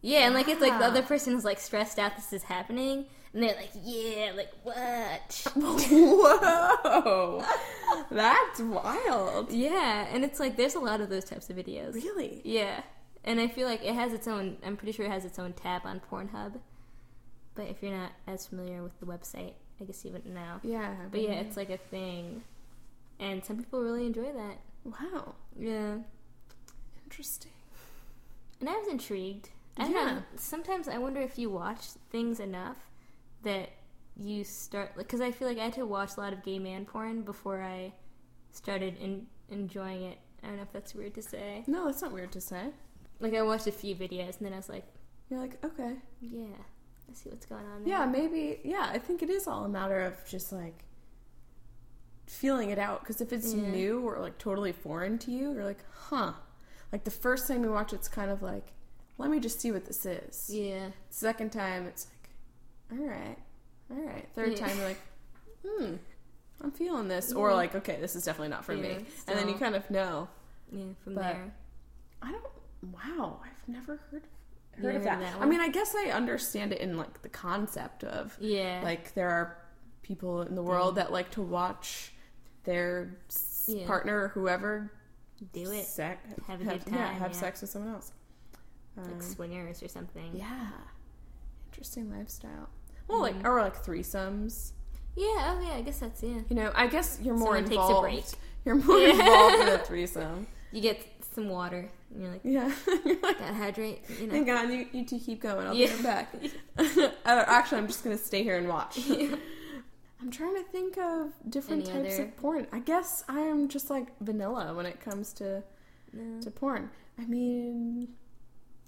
[0.00, 3.06] Yeah, and like it's like the other person is like stressed out this is happening,
[3.32, 7.44] and they're like, "Yeah, like what?" whoa
[8.10, 11.94] that's wild yeah, and it's like there's a lot of those types of videos.
[11.94, 12.82] really Yeah,
[13.26, 14.56] and I feel like it has its own.
[14.64, 16.60] I'm pretty sure it has its own tab on Pornhub,
[17.54, 21.20] but if you're not as familiar with the website, I guess even wouldn't yeah But
[21.20, 22.42] yeah, it's like a thing,
[23.20, 24.58] and some people really enjoy that.
[24.84, 25.98] wow Yeah.
[27.04, 27.52] interesting
[28.60, 29.50] And I was intrigued.
[29.76, 29.92] I Yeah.
[29.92, 30.22] know.
[30.36, 32.78] Sometimes I wonder if you watch things enough
[33.42, 33.68] that
[34.16, 36.86] you start because I feel like I had to watch a lot of gay man
[36.86, 37.92] porn before I
[38.52, 40.18] started in, enjoying it.
[40.42, 41.64] I don't know if that's weird to say.
[41.66, 42.70] no that's not weird to say
[43.20, 44.84] Like I watched a few videos and then I was like,
[45.30, 46.44] you're like okay yeah,
[47.08, 47.82] let's see what's going on.
[47.84, 47.88] There.
[47.98, 48.60] Yeah, maybe.
[48.64, 50.84] Yeah, I think it is all a matter of just like
[52.26, 53.00] feeling it out.
[53.00, 53.68] Because if it's Yeah.
[53.70, 56.32] new or like totally foreign to you, you're like, huh.
[56.92, 58.72] Like the first time you watch, it's kind of like,
[59.18, 60.48] let me just see what this is.
[60.52, 60.90] Yeah.
[61.10, 62.06] Second time, it's
[62.90, 63.36] like, all right,
[63.90, 64.28] all right.
[64.34, 64.66] Third Yeah.
[64.66, 65.00] time, you're like,
[65.66, 65.94] hmm,
[66.60, 67.32] I'm feeling this.
[67.32, 69.06] Or like, okay, this is definitely not for Yeah, me.
[69.26, 70.28] And then you kind of know.
[70.70, 70.84] Yeah.
[71.04, 71.54] From But- there.
[72.22, 72.44] I don't.
[72.92, 74.22] Wow, I've never heard
[74.76, 75.20] of heard of that.
[75.20, 78.80] that I mean, I guess I understand it in like the concept of Yeah.
[78.84, 79.56] like there are
[80.02, 82.12] people in the world that like to watch
[82.64, 83.16] their
[83.66, 83.86] Yeah.
[83.86, 84.92] partner or whoever
[85.52, 85.84] do it.
[85.84, 87.38] sec- Have a good time, yeah, have yeah.
[87.38, 88.12] sex with someone else.
[88.98, 90.30] Um, Like swingers or something.
[90.34, 90.70] yeah,
[91.70, 92.68] interesting lifestyle.
[93.08, 93.46] Well, like Mm-hmm.
[93.46, 94.72] or like threesomes.
[95.14, 95.24] Yeah,
[95.56, 96.40] oh yeah, I guess that's yeah.
[96.48, 98.36] You know, I guess you're more Someone involved.
[98.64, 100.46] You're more involved in a threesome.
[100.72, 102.72] You get some water and you're like, Yeah,
[103.04, 104.32] you're like, gotta hydrate, you know.
[104.34, 105.66] hang on, you, you two keep going.
[105.66, 105.96] I'll Yeah.
[105.96, 106.34] be back.
[107.24, 108.98] Actually, I'm just gonna stay here and watch.
[110.20, 112.66] I'm trying to think of different Any types other- of porn.
[112.72, 115.62] I guess I am just like vanilla when it comes to
[116.12, 116.40] No.
[116.40, 116.90] to porn.
[117.18, 118.08] I mean,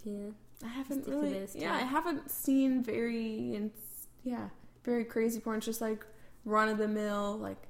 [0.05, 0.31] Yeah.
[0.65, 1.75] I haven't really, yeah.
[1.75, 4.49] I haven't seen very, ins- yeah,
[4.85, 5.59] very crazy porn.
[5.59, 6.05] It's just like
[6.45, 7.69] run of the mill, like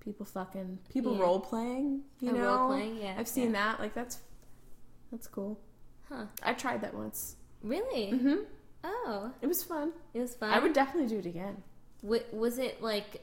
[0.00, 1.22] people fucking, people Yeah.
[1.22, 2.02] role playing.
[2.20, 3.66] You Oh, know, role-playing, yeah, I've seen yeah.
[3.72, 3.80] that.
[3.80, 4.18] Like that's
[5.12, 5.60] that's cool.
[6.08, 6.24] Huh.
[6.42, 7.36] I tried that once.
[7.62, 8.10] Really?
[8.10, 8.34] hmm
[8.84, 9.92] Oh, It was fun.
[10.14, 10.50] it was fun.
[10.50, 11.62] I would definitely do it again.
[12.02, 13.22] W- was it like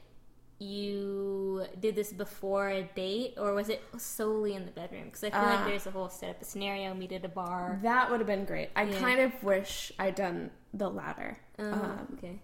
[0.58, 5.04] you did this before a date, or was it solely in the bedroom?
[5.06, 5.54] Because I feel Ah.
[5.56, 7.78] like there's a whole setup, a scenario, meet at a bar.
[7.82, 8.70] That would have been great.
[8.76, 8.98] I Yeah.
[8.98, 11.38] kind of wish I'd done the latter.
[11.58, 12.40] Oh, Um, okay.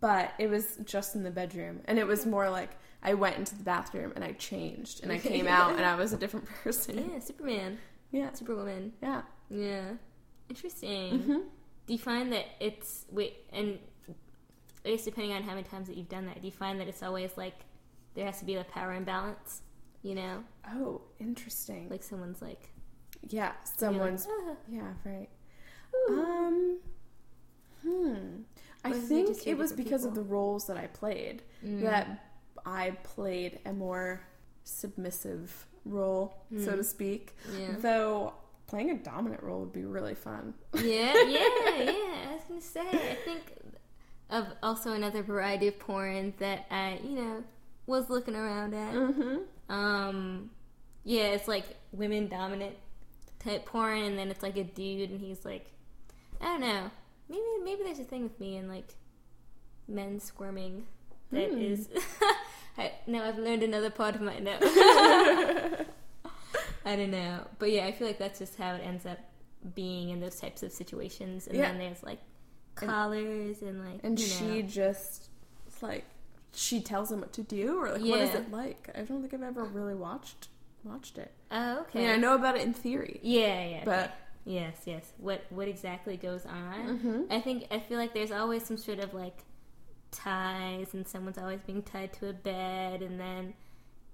[0.00, 2.70] but it was just in the bedroom and it was more like
[3.02, 6.12] i went into the bathroom and i changed and i came out and i was
[6.12, 7.78] a different person Yeah, Superman,
[8.12, 8.92] yeah Superwoman.
[9.02, 9.92] yeah Yeah,
[10.48, 11.22] interesting.
[11.22, 11.40] hmm
[11.86, 13.78] Do you find that it's wait and
[14.84, 16.88] I guess depending on how many times that you've done that, do you find that
[16.88, 17.54] it's always like
[18.14, 19.62] there has to be a power imbalance?
[20.02, 20.44] You know,
[20.74, 22.70] oh interesting like someone's like
[23.28, 25.28] yeah you're like, someone's "Ah." yeah right
[26.10, 26.20] Ooh.
[26.20, 26.78] um
[27.82, 28.42] hmm
[28.84, 31.80] i think it was because of the roles that i played Mm.
[31.82, 32.24] that
[32.66, 34.22] i played a more
[34.64, 36.76] submissive role so Mm.
[36.76, 37.74] to speak yeah.
[37.78, 38.34] though
[38.66, 42.28] playing a dominant role would be really fun yeah, yeah, yeah.
[42.30, 43.40] I was gonna say, I think
[44.30, 47.44] of also another variety of porn that I, you know,
[47.86, 48.94] was looking around at.
[48.94, 50.50] mm-hmm Um,
[51.04, 52.76] yeah, it's like women dominant
[53.40, 55.66] type porn, and then it's like a dude, and he's like,
[56.40, 56.90] I don't know,
[57.28, 58.94] maybe maybe there's a thing with me and like
[59.86, 60.84] men squirming
[61.32, 61.58] that Hmm.
[61.60, 61.88] is.
[62.78, 64.56] I, now I've learned another part of my no.
[66.84, 69.18] I don't know, but yeah, I feel like that's just how it ends up
[69.74, 71.68] being in those types of situations, and Yeah.
[71.68, 72.18] then there's like
[72.74, 74.68] collars and like And she know.
[74.68, 75.28] just
[75.66, 76.04] it's like
[76.54, 78.88] she tells him what to do, or like what is it like?
[78.96, 80.48] I don't think I've ever really watched
[80.84, 81.30] watched it.
[81.52, 81.98] Oh, I okay.
[82.00, 83.82] mean, I know about it in theory, Yeah, yeah.
[83.84, 84.12] but okay.
[84.46, 85.12] yes, yes.
[85.18, 86.98] What what exactly goes on?
[86.98, 87.26] Mhm.
[87.32, 89.44] I think I feel like there's always some sort of like
[90.12, 93.54] ties, and someone's always being tied to a bed, and then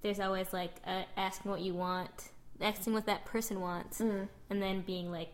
[0.03, 2.31] there's always like uh, asking what you want,
[2.61, 4.29] asking what that person wants, Mm.
[4.49, 5.33] and then being like,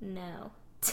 [0.00, 0.50] no.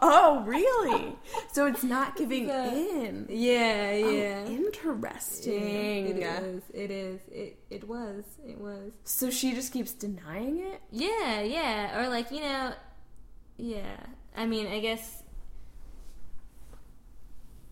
[0.00, 1.14] oh, really?
[1.52, 2.72] So it's not giving Yeah.
[2.72, 3.26] in.
[3.28, 5.52] Yeah, Oh, interesting.
[6.16, 6.62] It is.
[6.72, 7.20] It is.
[7.30, 8.24] It it was.
[8.46, 8.92] It was.
[9.04, 10.80] So she just keeps denying it.
[10.90, 12.00] Yeah, yeah.
[12.00, 12.72] Or like, you know,
[13.58, 13.96] yeah.
[14.34, 15.22] I mean, I guess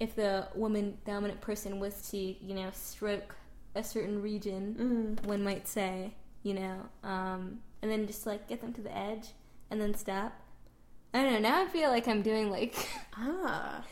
[0.04, 3.34] if the woman dominant person was to, you know, stroke
[3.74, 5.26] a certain region, Mm.
[5.26, 9.28] one might say, you know, um, and then just like get them to the edge
[9.70, 10.32] and then stop.
[11.12, 11.38] I don't know.
[11.50, 12.74] Now I feel like I'm doing like
[13.16, 13.82] Ah.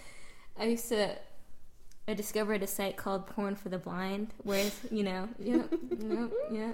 [0.58, 1.16] I used to.
[2.08, 5.62] I discovered a site called Porn for the Blind, where it's, you know, yeah,
[6.00, 6.72] yeah, yeah,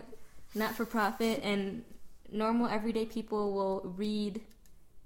[0.54, 1.84] not for profit, and
[2.32, 4.40] normal everyday people will read,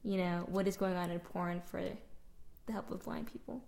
[0.05, 1.83] you know, what is going on in porn for
[2.66, 3.61] the help of blind people.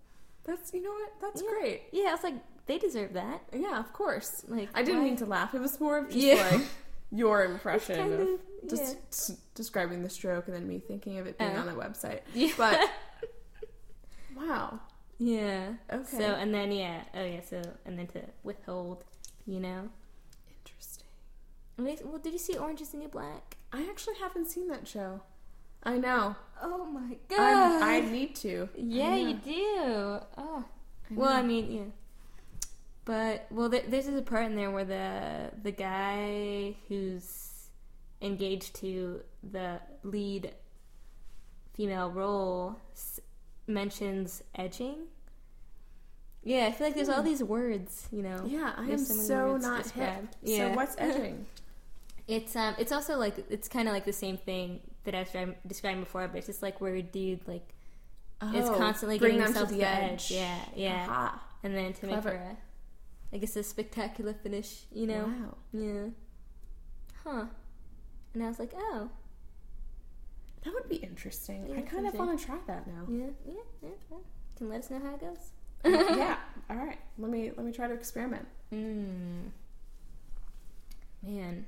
[0.44, 1.12] That's you know what?
[1.20, 1.48] That's Yeah.
[1.50, 1.82] great.
[1.92, 2.34] Yeah, I was like,
[2.66, 3.42] they deserve that.
[3.52, 4.44] Yeah, of course.
[4.48, 5.54] Like, I didn't why- mean to laugh.
[5.54, 6.48] It was more of just Yeah.
[6.52, 6.66] like
[7.10, 9.00] your impression kind of of, just yeah.
[9.10, 11.60] s- describing the stroke and then me thinking of it being Oh.
[11.60, 12.20] on the website.
[12.34, 12.52] Yeah.
[12.56, 12.80] But
[14.36, 14.80] wow.
[15.18, 15.74] yeah.
[15.92, 16.16] Okay.
[16.18, 17.40] So and then yeah, oh yeah.
[17.40, 19.04] So and then to withhold,
[19.46, 19.88] you know.
[20.58, 21.06] Interesting.
[22.08, 23.56] Well, did you see Orange Is the New Black?
[23.72, 25.20] I actually haven't seen that show.
[25.82, 26.36] I know.
[26.66, 27.38] Oh my god!
[27.38, 28.68] I'm, I need to.
[28.76, 30.20] Yeah, you do.
[30.38, 30.64] Oh,
[31.10, 31.82] I well, I mean, yeah.
[33.04, 37.68] But well, there, there's a part in there where the the guy who's
[38.22, 39.20] engaged to
[39.52, 40.52] the lead
[41.74, 43.20] female role s-
[43.66, 44.96] mentions edging.
[46.42, 47.26] Yeah, I feel like there's all Hmm.
[47.26, 48.44] these words, you know.
[48.46, 49.84] Yeah, I am There's so many so words to not hip.
[49.84, 50.28] describe.
[50.44, 50.74] So Yeah.
[50.76, 51.46] what's edging?
[52.26, 55.54] It's um, it's also like it's kind of like the same thing that I was
[55.66, 57.74] describing- before, but it's just like where a dude like
[58.54, 60.12] is Oh, constantly bring getting them to himself the the edge.
[60.12, 60.30] edge.
[60.32, 61.06] Yeah, yeah.
[61.08, 61.42] Aha.
[61.62, 62.30] and then to Clever.
[62.30, 62.56] make her
[63.32, 65.24] a, I guess a spectacular finish, you know?
[65.24, 65.56] Wow.
[65.72, 66.04] Yeah.
[67.24, 67.44] Huh.
[68.34, 69.08] And I was like, oh,
[70.64, 71.62] That would be interesting.
[71.62, 71.68] interesting.
[71.68, 73.04] Yeah, I kind of want to try that now.
[73.08, 74.16] Yeah, yeah, yeah, yeah.
[74.56, 75.50] Can let us know how it goes.
[76.18, 76.36] yeah.
[76.70, 76.98] All right.
[77.18, 78.46] Let me let me try to experiment.
[78.72, 79.50] Mm.
[81.22, 81.66] Man.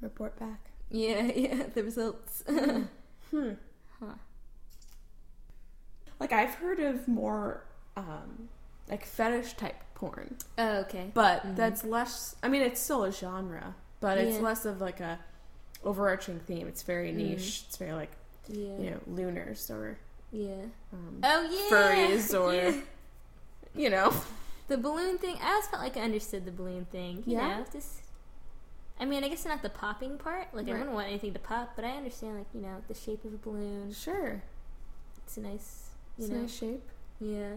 [0.00, 0.70] Report back.
[0.94, 2.44] Yeah, yeah, the results.
[3.30, 3.50] Hmm.
[3.98, 4.14] Huh.
[6.20, 7.64] Like I've heard of more
[7.96, 8.48] um
[8.88, 11.10] like fetish type porn, oh, okay.
[11.14, 11.56] but Mhm.
[11.56, 12.36] that's less.
[12.42, 15.18] I mean, it's still a genre, but it's less of like a
[15.82, 16.68] overarching theme.
[16.68, 17.16] It's very Mm.
[17.16, 17.64] niche.
[17.66, 18.12] It's very like
[18.46, 18.78] Yeah.
[18.78, 19.98] you know looners or
[20.30, 20.66] Yeah.
[20.92, 21.70] um, Oh, yeah.
[21.70, 22.80] furries or Yeah.
[23.74, 24.12] you know.
[24.68, 27.24] The balloon thing, I always felt like I understood the balloon thing.
[27.26, 27.58] You Yeah?
[27.58, 28.00] know, just.
[28.98, 30.54] I mean, I guess not the popping part.
[30.54, 30.78] Like, I Right.
[30.78, 33.36] wouldn't want anything to pop, but I understand, like, you know, the shape of a
[33.36, 33.92] balloon.
[33.92, 34.42] Sure,
[35.24, 36.40] It's a nice, you it's know.
[36.42, 36.82] nice shape.
[37.20, 37.54] Yeah.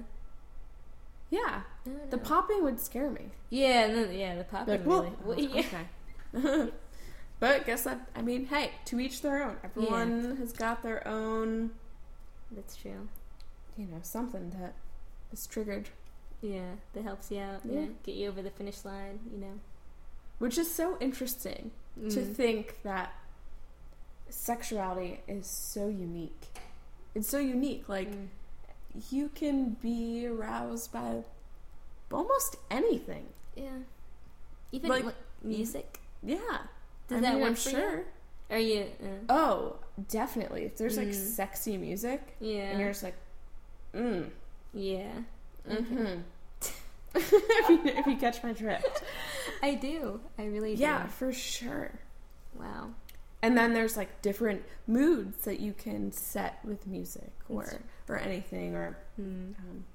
[1.30, 1.62] Yeah,
[2.10, 3.32] the popping would scare me.
[3.50, 5.12] Yeah, and yeah, the popping Like, really.
[5.24, 5.64] well, yeah.
[6.34, 6.72] okay.
[7.40, 9.58] but guess that I mean, hey, to each their own.
[9.64, 11.72] Everyone has got their own,
[12.52, 13.10] That's true.
[13.78, 14.74] you know, something that
[15.34, 15.90] is triggered,
[16.42, 17.60] Yeah, that helps you out.
[17.66, 17.82] Yeah.
[17.82, 17.86] Yeah.
[18.04, 19.60] Get you over the finish line, you know.
[20.40, 21.72] Which is so interesting
[22.10, 22.36] to Mm.
[22.36, 23.14] think that
[24.30, 26.48] sexuality is so unique.
[27.16, 27.88] It's so unique.
[27.90, 28.28] Like Mm.
[29.12, 31.24] you can be aroused by
[32.12, 33.28] almost anything.
[33.56, 33.80] Yeah.
[34.72, 36.00] Even Like- like, music.
[36.24, 36.38] Yeah.
[37.08, 37.98] Does I that mean, work I'm for sure.
[38.00, 38.06] you?
[38.50, 38.92] Are you?
[39.02, 39.76] Uh, Oh,
[40.10, 40.64] definitely.
[40.66, 41.14] If there's like Mm.
[41.36, 42.72] sexy music yeah.
[42.72, 43.16] and you're just like,
[43.94, 44.30] mm,
[44.74, 45.22] yeah.
[45.68, 46.22] mm-hmm.
[47.16, 49.02] if, you, if you catch my drift.
[49.62, 50.22] I do.
[50.38, 50.82] I really do.
[50.82, 51.92] Yeah, for sure.
[52.60, 52.92] Wow.
[53.42, 57.66] And then there's like different moods that you can set with music or
[58.10, 59.52] or anything or Hmm.
[59.60, 59.86] um,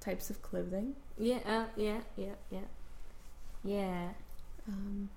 [0.00, 0.96] types of clothing.
[1.18, 1.38] Yeah.
[1.46, 2.00] Oh, yeah.
[2.16, 2.34] Yeah.
[2.50, 2.60] Yeah.
[3.64, 4.08] Yeah.
[4.68, 5.10] Um,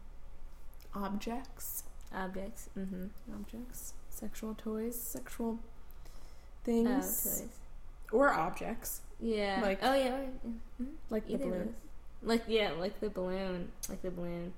[0.93, 2.69] objects, Objects.
[2.77, 3.05] Mm-hmm.
[3.33, 6.15] objects, sexual toys, sexual Oh,
[6.63, 7.47] things, toys.
[8.11, 9.59] or objects Yeah.
[9.63, 10.21] Like- oh yeah.
[10.21, 10.51] yeah.
[10.81, 10.91] Mhm.
[11.09, 11.75] like the Either of balloon.
[12.23, 14.53] Like yeah, like the balloon, like the balloon,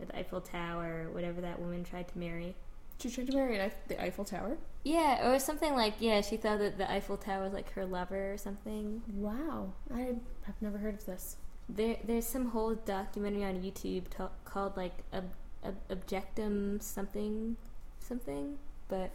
[0.00, 2.54] at the Eiffel Tower, whatever that woman tried to marry.
[3.00, 4.56] She tried to marry Eif- the Eiffel Tower.
[4.84, 8.32] Yeah, or something like yeah, she thought that the Eiffel Tower was like her lover
[8.34, 9.02] or something.
[9.14, 10.14] Wow, I
[10.46, 11.36] have never heard of this.
[11.68, 15.32] There, there's some whole documentary on YouTube ta- called like ob-
[15.64, 17.56] ob- Objectum something,
[18.00, 18.58] something.
[18.88, 19.10] But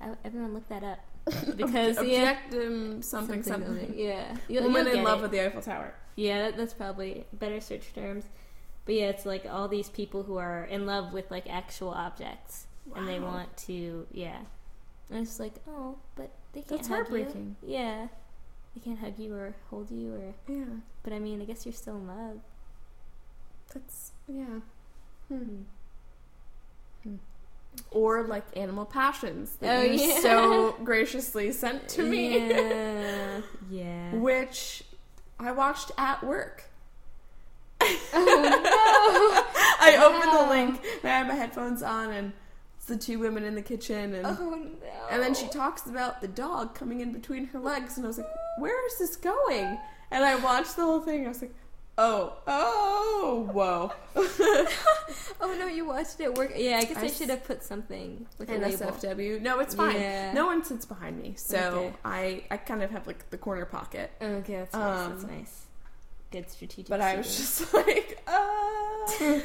[0.00, 1.00] I, everyone look that up
[1.56, 3.94] because yeah, Objectum something something.
[3.96, 5.22] Yeah, you'll, Woman in love it.
[5.22, 5.94] with the Eiffel Tower.
[6.20, 8.24] Yeah, that's probably better search terms.
[8.84, 12.66] But yeah, it's like all these people who are in love with like actual objects,
[12.94, 14.38] and they want to yeah.
[15.10, 17.56] And it's like oh, but they can't That's hug heartbreaking.
[17.62, 17.74] you.
[17.74, 18.08] Yeah,
[18.74, 20.34] they can't hug you or hold you or.
[20.52, 20.64] Yeah,
[21.02, 22.40] But I mean, I guess you're still in love.
[23.72, 24.60] that's yeah.
[25.28, 25.62] Hmm.
[27.02, 27.14] Hmm.
[27.92, 30.20] Or like Animal Passions that Oh, you yeah.
[30.20, 33.40] so graciously sent to me, Yeah.
[33.70, 34.14] yeah.
[34.14, 34.82] which
[35.46, 36.64] I watched at work.
[37.82, 39.44] Oh
[39.80, 42.32] I opened the link and I had my headphones on, and
[42.76, 44.26] it's the two women in the kitchen, and!
[44.26, 44.68] Oh no!
[45.10, 48.18] and then she talks about the dog coming in between her legs, and I was
[48.18, 49.78] like, "Where is this going?"
[50.10, 51.24] And I watched the whole thing.
[51.24, 51.54] I was like,
[51.98, 53.92] "Oh, oh, whoa!"
[55.42, 55.66] Oh no!
[55.66, 56.52] You watched it work.
[56.54, 58.64] Yeah, I guess I should have put something with a And.
[58.64, 59.40] SFW.
[59.40, 59.96] No, it's fine.
[59.96, 60.32] Yeah.
[60.34, 61.92] No one sits behind me, so Okay.
[62.04, 64.10] I I kind of have like the corner pocket.
[64.20, 65.08] Okay, that's nice.
[65.08, 65.66] that's Um, nice.
[66.30, 66.88] Good strategic.
[66.88, 69.40] But I was just like, uh,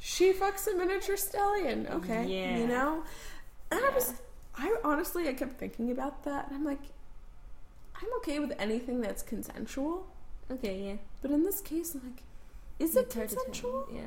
[0.00, 1.86] she fucks a miniature stallion.
[1.90, 2.56] Okay, Yeah.
[2.58, 3.02] you know.
[3.72, 4.14] And I was,
[4.56, 6.80] I honestly, I kept thinking about that, and I'm like,
[7.96, 10.06] I'm okay with anything that's consensual,
[10.50, 10.80] okay.
[10.88, 10.96] Yeah.
[11.22, 12.22] but in this case, I'm like,
[12.78, 13.88] is it consensual?
[13.92, 14.02] Yeah.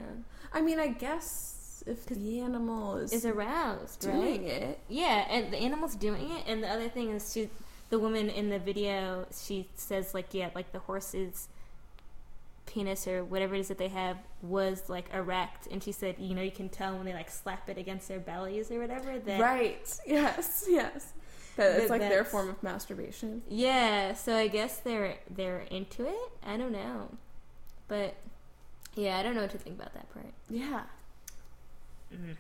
[0.54, 4.52] I mean, I guess if the animal is, Is aroused, doing right?
[4.52, 7.50] it, Yeah, and the animal's doing it, and the other thing is she,
[7.90, 11.48] the woman in the video, she says like, yeah, like the horse's
[12.66, 16.36] penis or whatever it is that they have was like erect, and she said, you
[16.36, 19.18] know, you can tell when they like slap it against their bellies or whatever.
[19.20, 20.00] That right?
[20.08, 21.14] Yes, yes.
[21.58, 23.42] That it's like their form of masturbation.
[23.50, 26.32] Yeah, so I guess they're they're into it.
[26.46, 27.10] I don't know,
[27.88, 28.16] but
[28.96, 30.34] yeah, I don't know what to think about that part.
[30.50, 30.84] Yeah.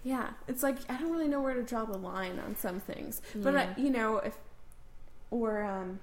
[0.03, 3.21] Yeah, it's like I don't really know where to draw the line on some things,
[3.35, 4.37] but I, you know, if
[5.29, 5.99] or um,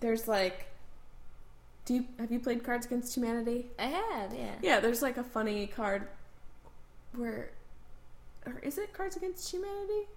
[0.00, 0.66] there's like,
[1.84, 3.66] do you have you played Cards Against Humanity?
[3.78, 4.54] I have, yeah.
[4.62, 6.08] Yeah, there's like a funny card
[7.14, 7.50] where,
[8.46, 10.08] or is it Cards Against Humanity?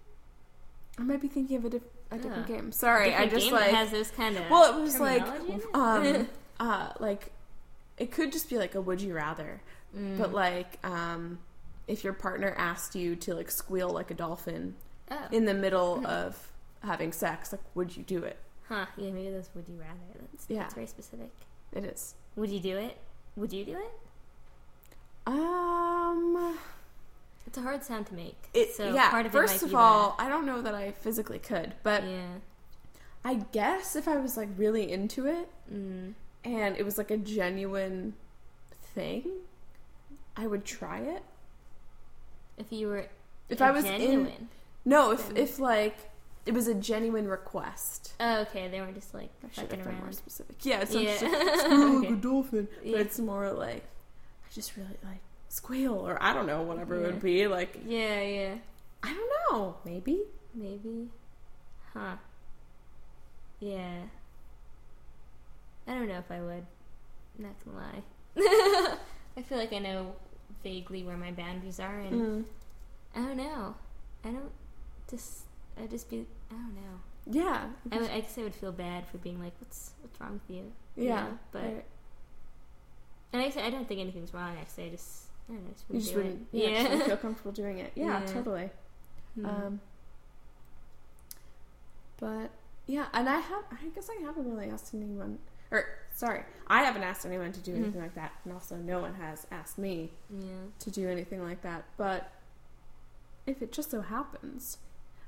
[0.97, 2.71] I might be thinking of a, diff- a different game.
[2.71, 6.10] Sorry, Different I just game like has those kind of well, it was like terminology
[6.10, 6.21] in it?
[6.21, 6.27] um,
[6.69, 7.31] uh, like
[7.97, 9.62] it could just be like a would you rather,
[9.97, 10.17] Mm.
[10.17, 11.39] but like um,
[11.88, 14.75] if your partner asked you to like squeal like a dolphin
[15.12, 15.27] Oh.
[15.31, 16.51] in the middle of
[16.84, 17.51] having sex.
[17.51, 18.38] Like, would you do it?
[18.67, 18.88] Huh.
[18.97, 19.99] Yeah, maybe that's would you rather.
[20.31, 20.60] That's, Yeah.
[20.63, 21.29] that's very specific.
[21.73, 22.15] It is.
[22.36, 22.97] Would you do it?
[23.36, 23.91] Would you do it?
[25.27, 26.58] Um.
[27.47, 28.49] It's a hard sound to make.
[28.53, 29.10] It, so yeah.
[29.10, 32.25] part of first of all, I don't know that I physically could, but yeah.
[33.23, 36.13] I guess if I was like really into it Mm.
[36.43, 38.13] and it was like a genuine
[38.93, 39.23] thing,
[40.38, 41.23] I would try it.
[42.58, 43.08] If you were
[43.49, 44.31] If I was in
[44.86, 45.97] no, if then- if like
[46.45, 48.13] it was a genuine request.
[48.19, 48.67] Oh, okay.
[48.67, 50.58] They weren't just like I fucking been more specific.
[50.63, 51.17] Yeah, it's not Yeah.
[51.19, 52.97] just like, squeal like a dolphin, but Yeah.
[52.99, 53.84] it's more like
[54.45, 57.79] I just really like squeal or I don't know whatever it would be like.
[57.86, 58.55] Yeah, yeah.
[59.03, 60.23] I don't know, maybe.
[60.53, 61.10] Maybe.
[61.93, 62.15] Huh.
[63.60, 64.01] Yeah.
[65.88, 66.65] I don't know if I would.
[67.38, 68.03] Not gonna lie.
[69.38, 70.15] I feel like I know
[70.63, 72.45] vaguely where my boundaries are, and Mm.
[73.15, 73.75] I don't know.
[74.23, 74.51] I don't
[75.10, 75.43] just.
[75.81, 76.25] I just be.
[76.49, 76.99] I don't know.
[77.27, 77.67] Yeah.
[77.91, 80.55] I, would, I guess I would feel bad for being like, "What's what's wrong with
[80.55, 81.23] you?" you yeah.
[81.23, 81.86] know, but
[83.34, 84.55] and I, say I don't think anything's wrong.
[84.60, 85.24] Actually, I just.
[85.49, 85.71] I don't know.
[85.71, 86.58] Just you just wouldn't it.
[86.58, 87.91] yeah, just wouldn't feel comfortable doing it.
[87.95, 88.25] Yeah, Yeah.
[88.25, 88.69] totally.
[89.36, 89.45] Hmm.
[89.45, 89.79] Um,
[92.19, 92.49] but
[92.88, 93.63] yeah, and I have.
[93.71, 95.39] I guess I haven't really asked anyone.
[95.71, 97.77] Or sorry, I haven't asked anyone to do Mhm.
[97.84, 100.51] anything like that, and also no one has asked me yeah.
[100.79, 101.86] to do anything like that.
[101.97, 102.31] But
[103.45, 104.77] if it just so happens,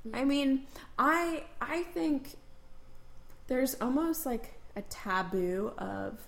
[0.04, 0.18] Yeah.
[0.18, 2.36] I mean, I I think
[3.48, 6.28] there's almost like a taboo of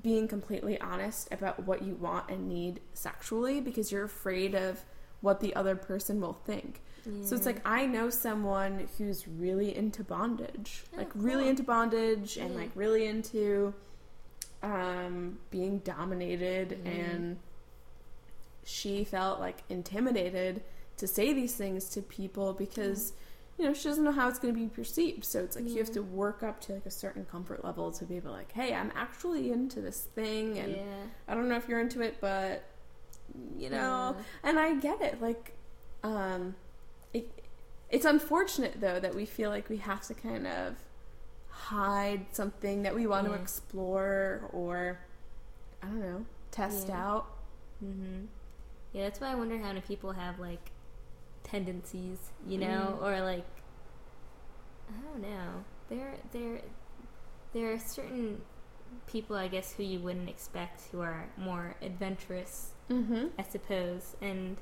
[0.00, 4.84] being completely honest about what you want and need sexually because you're afraid of
[5.20, 6.80] what the other person will think.
[7.24, 12.36] So it's like I know someone who's really into bondage, Oh, like really into bondage
[12.36, 13.74] and like really into
[14.62, 16.86] um, being dominated, Mhm.
[16.86, 17.38] and
[18.64, 20.62] she felt like intimidated
[20.98, 23.12] to say these things to people because
[23.62, 25.24] you know she doesn't know how it's going to be perceived.
[25.24, 28.04] So it's like you have to work up to like a certain comfort level to
[28.04, 30.82] be able to like, hey, I'm actually into this thing, and yeah.
[31.28, 32.64] I don't know if you're into it, but
[33.56, 34.22] you know, Yeah.
[34.42, 35.22] and I get it.
[35.22, 35.52] Like,
[36.02, 36.56] um,
[37.14, 37.28] it,
[37.88, 40.74] it's unfortunate though that we feel like we have to kind of
[41.48, 44.98] hide something that we want to explore or
[45.82, 46.96] I don't know, test Yeah.
[47.06, 47.26] out.
[47.80, 48.24] hmm
[48.92, 50.70] Yeah, that's why I wonder how many people have like
[51.44, 53.02] tendencies, you know, Mm.
[53.02, 53.46] or like
[54.88, 55.64] I don't know.
[55.88, 56.60] There, there,
[57.52, 58.42] there are certain
[59.06, 63.26] people, I guess, who you wouldn't expect who are more adventurous, Mm-hmm.
[63.38, 64.16] I suppose.
[64.20, 64.56] And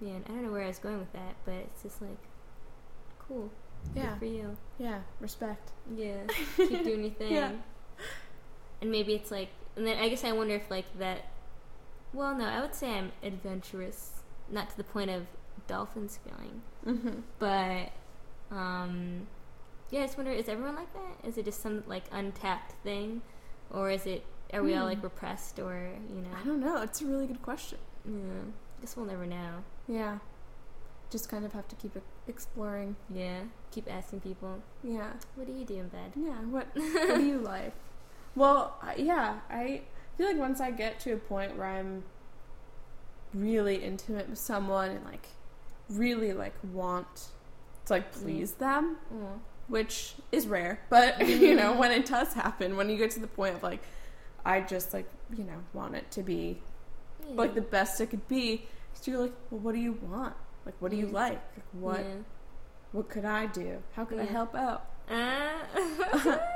[0.00, 2.18] man, I don't know where I was going with that, but it's just like
[3.18, 3.50] cool.
[3.94, 4.56] Yeah, Good for you.
[4.78, 5.72] yeah, respect.
[5.94, 6.22] Yeah,
[6.56, 7.32] keep doing your thing.
[7.32, 7.50] Yeah.
[8.80, 11.26] And maybe it's like, and then I guess I wonder if like that.
[12.14, 14.12] Well, no, I would say I'm adventurous,
[14.50, 15.26] not to the point of
[15.66, 17.20] dolphin squealing, Mm-hmm.
[17.38, 17.90] but
[18.54, 19.26] um,
[19.90, 21.26] yeah, I just wonder: is everyone like that?
[21.28, 23.22] Is it just some like untapped thing,
[23.70, 24.24] or is it?
[24.52, 24.88] Are we all Hmm.
[24.90, 26.28] like repressed, or you know?
[26.40, 26.82] I don't know.
[26.82, 27.78] It's a really good question.
[28.06, 28.42] Yeah,
[28.78, 29.64] I guess we'll never know.
[29.88, 30.18] Yeah,
[31.10, 31.96] just kind of have to keep
[32.28, 32.96] exploring.
[33.10, 35.12] Yeah, keep asking people, Yeah.
[35.34, 36.12] what do you do in bed?
[36.14, 37.72] Yeah, what what do you like?
[38.36, 39.82] Well, yeah, I
[40.18, 42.04] feel like once I get to a point where I'm
[43.34, 45.26] really intimate with someone and like
[45.90, 47.28] really like want
[47.86, 48.22] to like mm.
[48.22, 51.78] please them, Oh, which is rare, but you know, mm.
[51.78, 53.82] when it does happen, when you get to the point of like
[54.44, 56.60] I just like, you know, want it to be
[57.26, 60.34] like the best it could be, so you're like, well, what do you want?
[60.66, 61.42] Like, what do you like?
[61.56, 62.04] like what
[62.92, 63.82] what could I do?
[63.94, 64.86] How could I help out?
[65.10, 66.40] Ah.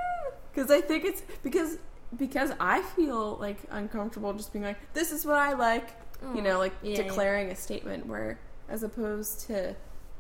[0.51, 1.79] Because I think it's because
[2.17, 5.91] because I feel like uncomfortable just being like, this is what I like,
[6.35, 7.03] you know, like Oh, Yeah, yeah.
[7.05, 9.71] declaring a statement where as opposed to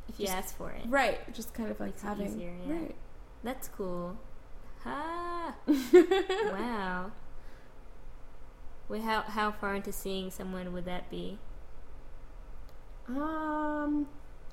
[0.08, 0.82] if you just- ask for it.
[0.86, 2.72] right, just kind of like Makes having easier, yeah.
[2.74, 2.94] right.
[3.44, 4.16] That's cool.
[4.84, 5.54] Ha!
[6.52, 7.10] wow.
[8.88, 11.38] Wait, how how far into seeing someone would that be?
[13.08, 14.06] Um.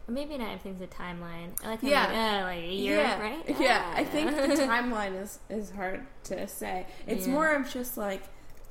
[0.08, 1.50] Maybe not everything's a timeline.
[1.64, 2.06] I like Yeah.
[2.06, 3.60] like, uh, like a year, yeah, right?
[3.60, 4.06] Yeah, I Ah.
[4.06, 6.86] think the timeline is is hard to say.
[7.08, 7.34] It's Yeah.
[7.34, 8.22] more of just like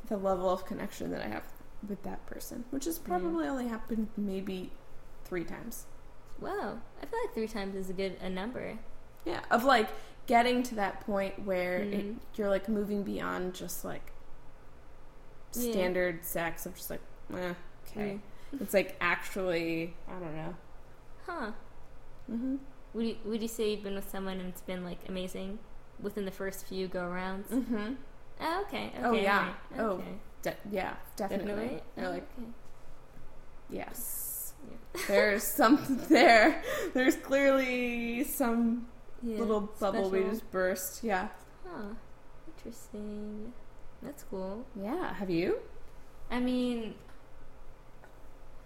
[0.06, 1.42] the level of connection that I have
[1.88, 4.70] with that person, which has probably only happened maybe
[5.24, 5.86] three times.
[6.40, 8.78] Wow, I feel like three times is a good a number.
[9.24, 9.88] Yeah, of like
[10.26, 12.16] getting to that point where it, Mhm.
[12.36, 14.12] you're like moving beyond just like
[15.54, 15.70] Yeah.
[15.72, 17.00] standard sex of just like,
[17.34, 17.54] eh,
[17.86, 18.20] okay.
[18.60, 20.54] It's like actually, I don't know.
[21.26, 21.52] Huh?
[22.26, 22.56] hmm
[22.94, 25.58] Would you would you say you've been with someone and it's been like amazing
[26.00, 27.50] within the first few go rounds?
[27.50, 27.94] hmm
[28.40, 28.92] Oh, okay.
[28.96, 29.52] okay Oh, yeah.
[29.78, 30.14] Oh, Okay.
[30.44, 31.46] De- yeah, definitely.
[31.48, 31.82] Definitely.
[31.98, 32.48] Oh, like, okay.
[33.70, 34.52] yes.
[34.70, 35.00] Yeah.
[35.08, 36.62] There's something there.
[36.94, 38.86] There's clearly some
[39.22, 39.38] Yeah.
[39.38, 41.02] little bubble we just burst.
[41.02, 41.28] Yeah.
[41.66, 41.94] Huh.
[42.56, 43.52] Interesting.
[44.02, 44.64] That's cool.
[44.80, 45.14] Yeah.
[45.14, 45.58] Have you?
[46.30, 46.94] I mean,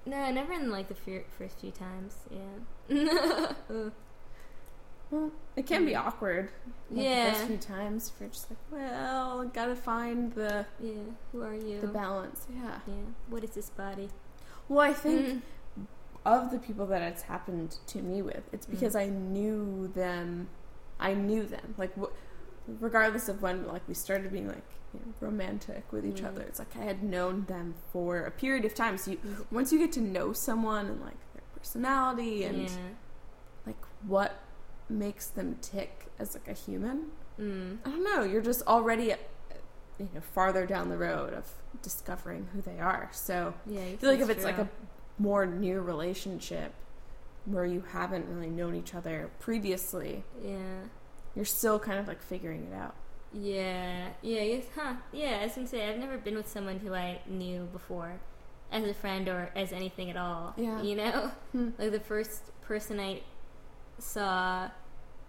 [0.04, 2.16] no, never in like the fir- first few times.
[2.30, 3.52] Yeah.
[5.10, 6.50] Well, it can be awkward.
[6.90, 7.26] Like, Yeah.
[7.30, 10.92] The first few times, if you're just like, well, gotta find the yeah.
[11.32, 11.80] Who are you?
[11.80, 12.46] the balance.
[12.54, 12.78] Yeah.
[12.86, 12.94] yeah.
[13.28, 14.10] What is this body?
[14.68, 15.86] Well, I think Mm.
[16.26, 18.70] of the people that it's happened to me with, it's Mm.
[18.70, 20.48] because I knew them.
[21.00, 21.74] I knew them.
[21.78, 22.12] Like, wh-
[22.80, 26.28] regardless of when, like, we started being like you know, romantic with each Mm.
[26.28, 28.96] other, it's like I had known them for a period of time.
[28.98, 29.46] So you, Mm.
[29.50, 32.76] once you get to know someone and like their personality and yeah.
[33.66, 34.38] like what
[34.88, 37.06] makes them tick as like a human,
[37.40, 37.78] Mm.
[37.84, 38.24] I don't know.
[38.24, 39.16] You're just already, uh,
[39.98, 41.48] you know, farther down the road of
[41.82, 43.10] discovering who they are.
[43.12, 43.80] So Yeah.
[43.82, 44.68] I feel like if it's like a
[45.18, 46.72] more near relationship
[47.44, 50.82] where you haven't really known each other previously, yeah.
[51.36, 52.96] you're still kind of like figuring it out.
[53.32, 54.94] Yeah, yeah, yes, huh?
[55.12, 58.18] Yeah, I was gonna say I've never been with someone who I knew before,
[58.72, 60.54] as a friend or as anything at all.
[60.56, 60.82] Yeah.
[60.82, 61.68] you know, Hmm.
[61.78, 63.22] like the first person I
[63.98, 64.70] saw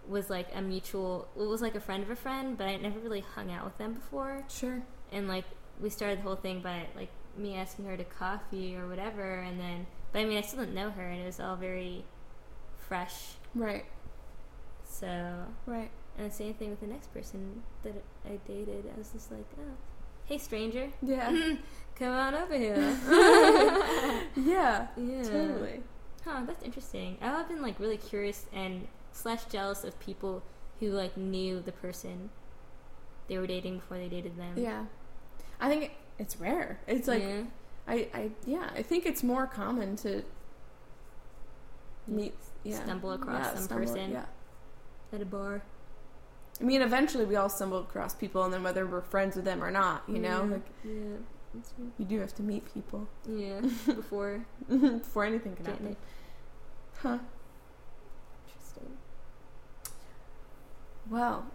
[0.08, 1.28] was like a mutual.
[1.36, 3.78] It was like a friend of a friend, but I never really hung out with
[3.78, 4.44] them before.
[4.48, 4.82] Sure.
[5.12, 5.44] And like
[5.80, 9.58] we started the whole thing by like me asking her to coffee or whatever, and
[9.60, 12.04] then but I mean I still didn't know her, and it was all very
[12.88, 13.34] fresh.
[13.54, 13.84] Right.
[14.84, 15.90] So Right.
[16.18, 17.94] and the same thing with the next person that
[18.24, 18.84] I dated.
[18.94, 19.72] I was just like, oh,
[20.26, 21.30] hey, stranger, Yeah.
[21.96, 22.76] come on over here.
[24.36, 24.86] yeah.
[24.96, 25.22] yeah.
[25.22, 25.80] Totally.
[26.24, 27.16] Huh, that's interesting.
[27.20, 30.42] I've been like really curious and slash jealous of people
[30.78, 32.30] who like knew the person
[33.28, 34.54] they were dating before they dated them.
[34.56, 34.84] Yeah.
[35.60, 36.80] I think it's rare.
[36.86, 37.42] It's like yeah.
[37.88, 40.22] I, I yeah, I think it's more common to
[42.06, 42.82] meet yeah.
[42.82, 44.10] Stumble across yeah, some stumble- person.
[44.12, 44.24] Yeah.
[45.12, 45.62] at a bar.
[46.60, 49.64] I mean, eventually we all stumble across people, and then whether we're friends with them
[49.64, 50.52] or not, you know, Yeah.
[50.52, 51.16] like yeah.
[51.98, 55.86] You do have to meet people Yeah, before before anything can happen.
[55.88, 55.96] it.
[57.02, 57.18] Huh.
[58.46, 58.96] Interesting.
[61.10, 61.46] Well,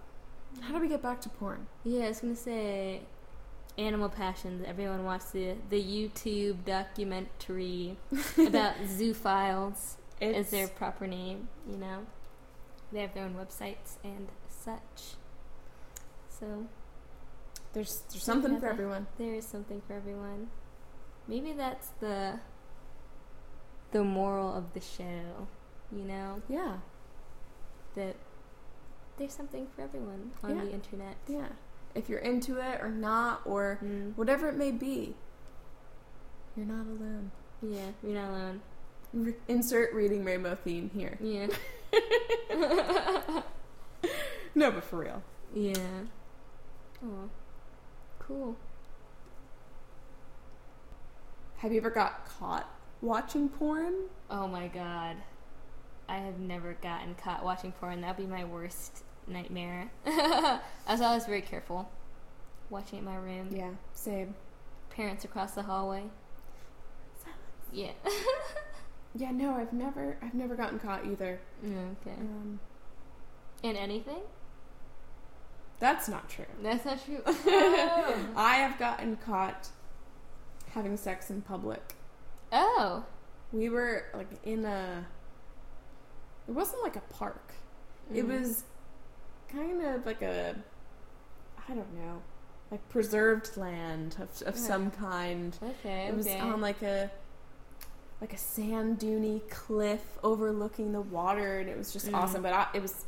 [0.61, 1.67] how do we get back to porn?
[1.83, 3.01] Yeah, I was gonna say
[3.77, 4.65] Animal Passions.
[4.67, 7.97] Everyone watched the the YouTube documentary
[8.37, 12.05] about Zoo zoophiles is their proper name, you know.
[12.91, 15.15] They have their own websites and such.
[16.29, 16.67] So
[17.75, 19.05] there's there's something for everyone.
[19.19, 20.47] there is something for everyone.
[21.27, 22.39] Maybe that's the
[23.91, 25.47] the moral of the show,
[25.91, 26.77] you know, Yeah,
[27.95, 28.15] that
[29.17, 30.63] there's something for everyone on Yeah.
[30.65, 31.17] the internet.
[31.27, 31.47] yeah.
[31.93, 34.17] If you're into it or not, or Mm.
[34.17, 35.15] whatever it may be,
[36.57, 37.31] you're not alone.
[37.61, 38.61] Yeah, you're not alone.
[39.13, 41.17] Re- insert reading rainbow theme here.
[41.21, 41.47] Yeah.
[44.57, 45.21] No, but for real.
[45.53, 45.75] Yeah.
[47.03, 47.29] Oh,
[48.27, 48.55] cool.
[51.57, 52.69] Have you ever got caught
[53.01, 53.93] watching porn?
[54.29, 55.17] Oh my god.
[56.07, 58.01] I have never gotten caught watching porn.
[58.01, 59.89] That'd be my worst nightmare.
[60.05, 61.89] I was always very careful
[62.69, 63.49] watching in my room.
[63.51, 64.35] Yeah, same.
[64.91, 66.03] Parents across the hallway.
[67.71, 67.91] Yeah.
[69.17, 71.39] Yeah, no, I've never, I've never gotten caught either.
[71.63, 72.17] okay.
[72.19, 72.59] Um,
[73.63, 74.19] In anything?
[75.79, 76.45] That's not true.
[76.63, 77.21] That's not true.
[78.35, 79.69] I have gotten caught
[80.71, 81.95] having sex in public.
[82.51, 83.03] oh.
[83.53, 85.05] We were like in a.
[86.47, 87.53] It wasn't like a park.
[88.13, 88.39] It Mm.
[88.39, 88.63] was
[89.49, 90.55] kind of like a.
[91.69, 92.21] I don't know,
[92.69, 95.57] like preserved land of of some kind.
[95.63, 96.07] Okay.
[96.07, 96.39] It was okay.
[96.39, 97.09] on like a
[98.19, 102.15] like a sand duney cliff overlooking the water, and it was just Mm.
[102.15, 102.41] awesome.
[102.41, 103.05] But I, it was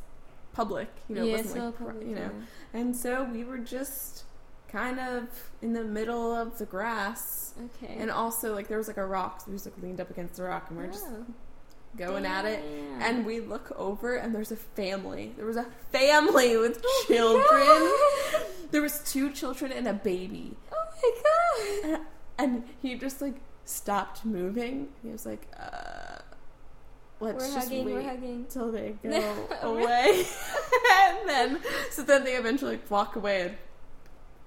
[0.58, 2.32] public, you know, yeah, it wasn't like public, you know.
[2.74, 2.80] yeah.
[2.80, 4.24] And so we were just
[4.68, 5.28] kind of
[5.62, 7.96] in the middle of the grass, Okay.
[8.02, 10.36] and also like there was like a rock, so we just like leaned up against
[10.38, 11.26] the rock, and we are just Oh,
[11.96, 12.60] going at it.
[13.00, 15.34] And we look over, and there's a family.
[15.38, 18.42] There was a family with Oh children.
[18.72, 20.56] there was two children and a baby.
[20.74, 21.12] Oh my
[21.94, 22.02] god.
[22.40, 23.36] And, and he just like
[23.66, 24.90] stopped moving.
[25.04, 25.97] He was like, uh,
[27.20, 28.46] let's We're just hugging, wait we're hugging.
[28.50, 30.24] till they go away.
[30.94, 31.60] and then,
[31.92, 33.58] so then they eventually walk away and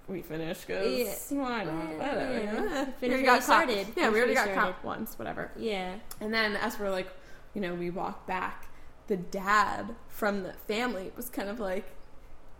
[0.08, 1.74] we finish because why not?
[1.90, 2.32] Yeah, Whatever.
[2.32, 2.86] yeah.
[3.00, 3.42] We already got you caught.
[3.42, 3.86] started.
[3.96, 5.50] Yeah, we already you got caught once, whatever.
[5.56, 5.94] Yeah.
[6.20, 7.08] And then as we're like,
[7.54, 8.66] you know, we walk back,
[9.06, 11.84] the dad from the family was kind of like,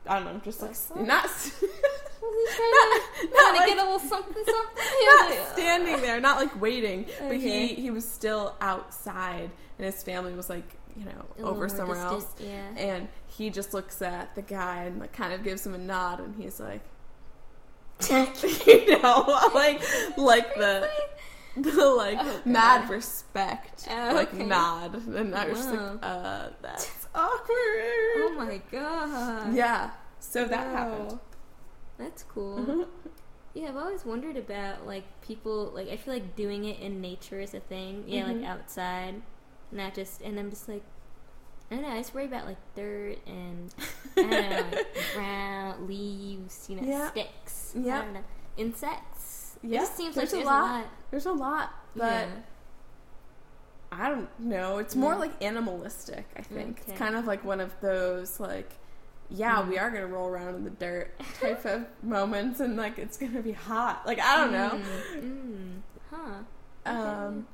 [0.07, 1.29] I don't know, just like not
[2.23, 4.77] Was he trying Not- to, not trying to like- get a little something something?
[4.77, 9.51] He was not like, standing there, not like waiting, but he he was still outside,
[9.79, 12.69] and his family was like you know a over somewhere distant, else, Yeah.
[12.77, 16.21] and he just looks at the guy and like kind of gives him a nod,
[16.21, 16.83] and he's like,
[18.11, 19.81] you know, like
[20.17, 20.89] like the
[21.57, 24.45] the like Oh, mad respect Oh, like okay.
[24.45, 27.51] nod, and I was just like, uh, that's awkward.
[27.53, 29.55] Oh my god.
[29.55, 29.91] Yeah,
[30.21, 30.73] so that Wow.
[30.77, 31.21] happened.
[32.01, 32.57] That's cool.
[32.59, 32.89] Mhm.
[33.55, 37.41] Yeah, I've always wondered about like people like I feel like doing it in nature
[37.41, 38.05] is a thing.
[38.07, 38.41] Yeah, Mhm.
[38.41, 39.23] like outside,
[39.71, 40.21] not just.
[40.23, 40.83] And I'm just like,
[41.71, 41.91] I don't know.
[41.91, 43.75] I just worry about like dirt and
[44.17, 47.11] I don't know, like ground leaves, you know, Yeah.
[47.11, 47.73] sticks.
[47.77, 47.99] Yeah.
[48.01, 48.25] I don't know,
[48.57, 49.59] insects.
[49.63, 50.85] It Yeah, just seems there's like a there's lot.
[51.11, 52.29] There's a lot, but yeah.
[53.93, 54.79] I don't know.
[54.79, 55.19] It's more Yeah.
[55.19, 56.81] like animalistic, I think.
[56.83, 56.93] Okay.
[56.93, 58.71] It's kind of like one of those like
[59.31, 59.69] yeah, Mm.
[59.69, 63.43] we are gonna roll around in the dirt type of moments and like it's gonna
[63.43, 64.05] be hot.
[64.07, 64.81] Like I don't know.
[65.15, 66.43] Mm, mm, huh.
[66.87, 66.97] Okay.
[66.97, 67.47] Um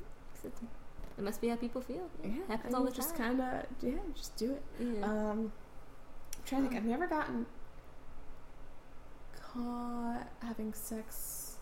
[1.19, 2.09] It must be how people feel.
[2.25, 3.37] yeah, happens I all mean, the just time.
[3.39, 4.63] kinda yeah, just do it.
[4.81, 5.05] Yeah.
[5.05, 5.53] Um
[6.37, 7.47] I'm trying to think I've never gotten
[9.53, 11.57] caught having sex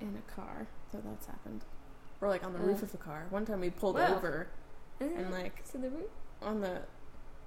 [0.00, 1.62] in a car, so that's happened.
[2.20, 2.86] Or like on the roof Uh.
[2.86, 3.26] of a car.
[3.30, 4.16] One time we pulled Wow.
[4.16, 4.48] over
[5.00, 6.10] and like so the roof.
[6.42, 6.82] on the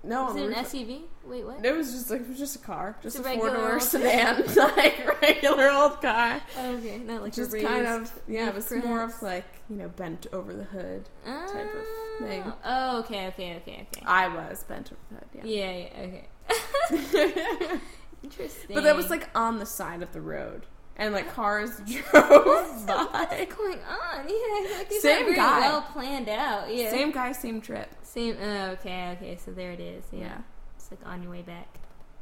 [0.03, 1.01] no Is on it an SUV?
[1.25, 1.65] Wait, what?
[1.65, 3.79] It was just like it was just a car, just It's a a four door
[3.79, 6.41] sedan, like regular old car.
[6.57, 9.75] Oh, okay, not like just a kind of yeah, it was more of like you
[9.75, 11.09] know bent over the hood.
[11.25, 12.17] type of oh.
[12.21, 12.43] thing.
[12.45, 12.55] Oh.
[12.65, 14.05] Oh, okay, okay, okay, okay.
[14.05, 15.65] I was bent over the hood, yeah.
[15.65, 16.19] yeah, yeah,
[16.91, 17.79] okay.
[18.23, 18.73] Interesting.
[18.73, 20.65] but that was like on the side of the road,
[20.99, 23.25] and like cars drove by.
[23.29, 24.27] What's going on?
[24.27, 25.59] Yeah, like these Same are very guy.
[25.61, 26.73] well planned out.
[26.73, 27.89] Yeah, Same guy, same trip.
[28.03, 28.37] Same.
[28.39, 29.37] Oh, okay, okay.
[29.43, 30.03] So there it is.
[30.11, 30.19] Yeah.
[30.19, 30.37] Yeah.
[30.75, 31.79] It's like on your way back.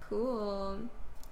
[0.07, 0.79] Cool.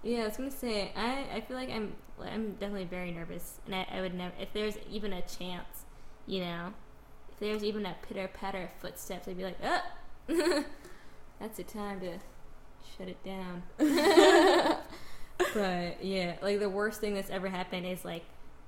[0.03, 3.75] Yeah, I was gonna say I, I feel like I'm I'm definitely very nervous, and
[3.75, 5.85] I, I would never if there's even a chance,
[6.27, 6.73] you know,
[7.31, 10.63] if there's even a pitter patter of footsteps, I'd be like, oh,
[11.39, 12.17] that's the time to
[12.97, 13.63] shut it down.
[15.53, 18.23] but yeah, like the worst thing that's ever happened is like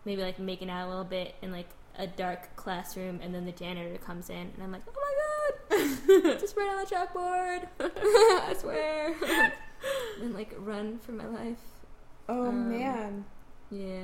[0.06, 3.52] maybe like making out a little bit in like a dark classroom, and then the
[3.52, 4.94] janitor comes in, and I'm like, oh
[5.72, 7.68] my god, just right on the chalkboard.
[8.50, 9.16] I swear.
[10.22, 11.60] and like run for my life.
[12.30, 13.26] Oh Um, man,
[13.72, 14.02] Yeah.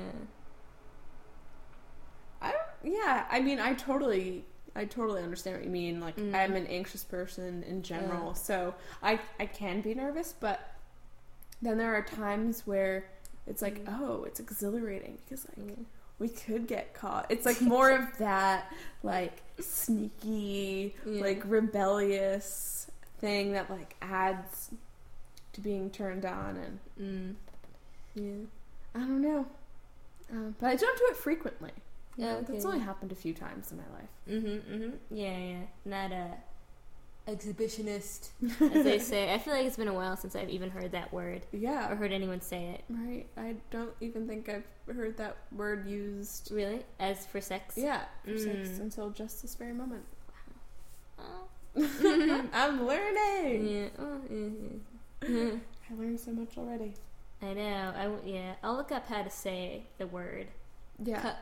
[2.40, 2.92] I don't.
[2.94, 4.44] Yeah, I mean, I totally,
[4.76, 6.00] I totally understand what you mean.
[6.00, 6.34] Like, Mm.
[6.34, 8.32] I'm an anxious person in general, Yeah.
[8.34, 10.73] so I I can be nervous, but
[11.64, 13.06] then there are times where
[13.46, 14.00] it's like, Mm.
[14.00, 15.84] oh, it's exhilarating because like yeah.
[16.18, 17.26] we could get caught.
[17.30, 21.22] It's like more of that like sneaky, Yeah.
[21.22, 24.70] like rebellious thing that like adds
[25.54, 27.34] to being turned on, and Mm.
[28.14, 28.46] Yeah.
[28.94, 29.46] I don't know.
[30.32, 31.72] Um, but I don't do it frequently.
[32.16, 34.08] Yeah, Yeah, that's only happened a few times in my life.
[34.30, 34.74] Mm-hmm.
[34.74, 34.90] Mm-hmm.
[35.10, 35.60] Yeah, yeah.
[35.84, 36.36] Not a
[37.28, 38.28] exhibitionist,
[38.60, 39.32] as they say.
[39.32, 41.90] I feel like it's been a while since I've even heard that word Yeah.
[41.90, 42.84] or heard anyone say it.
[42.88, 43.26] right.
[43.36, 44.64] I don't even think I've
[44.94, 46.50] heard that word used.
[46.52, 46.84] Really?
[47.00, 47.76] As for sex?
[47.76, 48.80] Yeah, for sex Mm.
[48.80, 50.04] until just this very moment.
[51.18, 51.48] Oh.
[52.52, 53.66] I'm learning.
[53.68, 53.88] Yeah.
[53.98, 55.50] Oh, yeah, yeah.
[55.90, 56.94] I learned so much already.
[57.42, 57.92] I know.
[57.96, 58.54] I w- yeah.
[58.62, 60.46] I'll look up how to say the word.
[61.02, 61.36] Yeah, Cuck,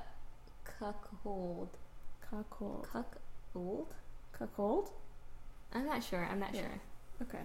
[0.79, 1.77] cuckold.
[2.31, 2.89] cuckold.
[2.93, 3.89] Cuckold?
[4.33, 4.91] Cuckold.
[5.75, 6.25] I'm not sure.
[6.31, 6.63] I'm not Yeah.
[6.63, 6.81] sure.
[7.23, 7.43] Okay,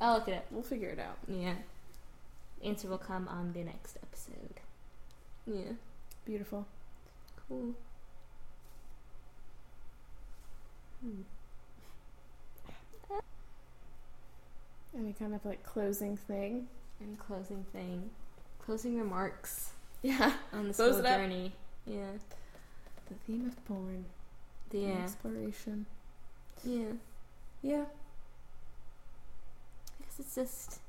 [0.00, 0.46] I'll look at it up.
[0.50, 1.16] we'll figure it out.
[1.28, 1.54] Yeah.
[2.62, 4.60] Answer will come on the next episode.
[5.46, 5.72] Yeah.
[6.24, 6.66] Beautiful.
[7.48, 7.74] Cool.
[11.02, 11.22] Hmm.
[14.96, 16.68] Any kind of like closing thing?
[17.02, 18.10] Any closing thing?
[18.64, 19.72] Closing remarks
[20.02, 20.32] Yeah.
[20.52, 21.16] on the Close it up.
[21.18, 21.52] journey.
[21.86, 22.12] Yeah.
[23.08, 24.04] The theme of porn.
[24.72, 25.02] and Yeah.
[25.02, 25.86] Exploration.
[26.64, 26.92] Yeah.
[27.64, 27.84] Yeah.
[29.98, 30.80] I guess it's just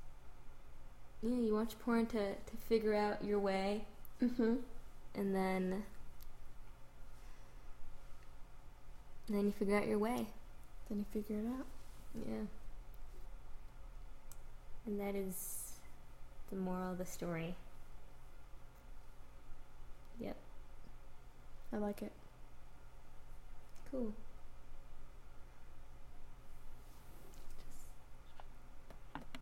[1.23, 3.85] yeah, you watch porn to, to figure out your way
[4.23, 4.55] Mm-hmm.
[5.15, 5.83] and then
[9.27, 10.27] and then you figure out your way.
[10.89, 11.65] Then you figure it out.
[12.27, 12.45] Yeah.
[14.85, 15.71] And that is
[16.51, 17.55] the moral of the story.
[20.19, 20.35] Yep.
[21.73, 22.11] I like it.
[23.91, 24.13] Cool.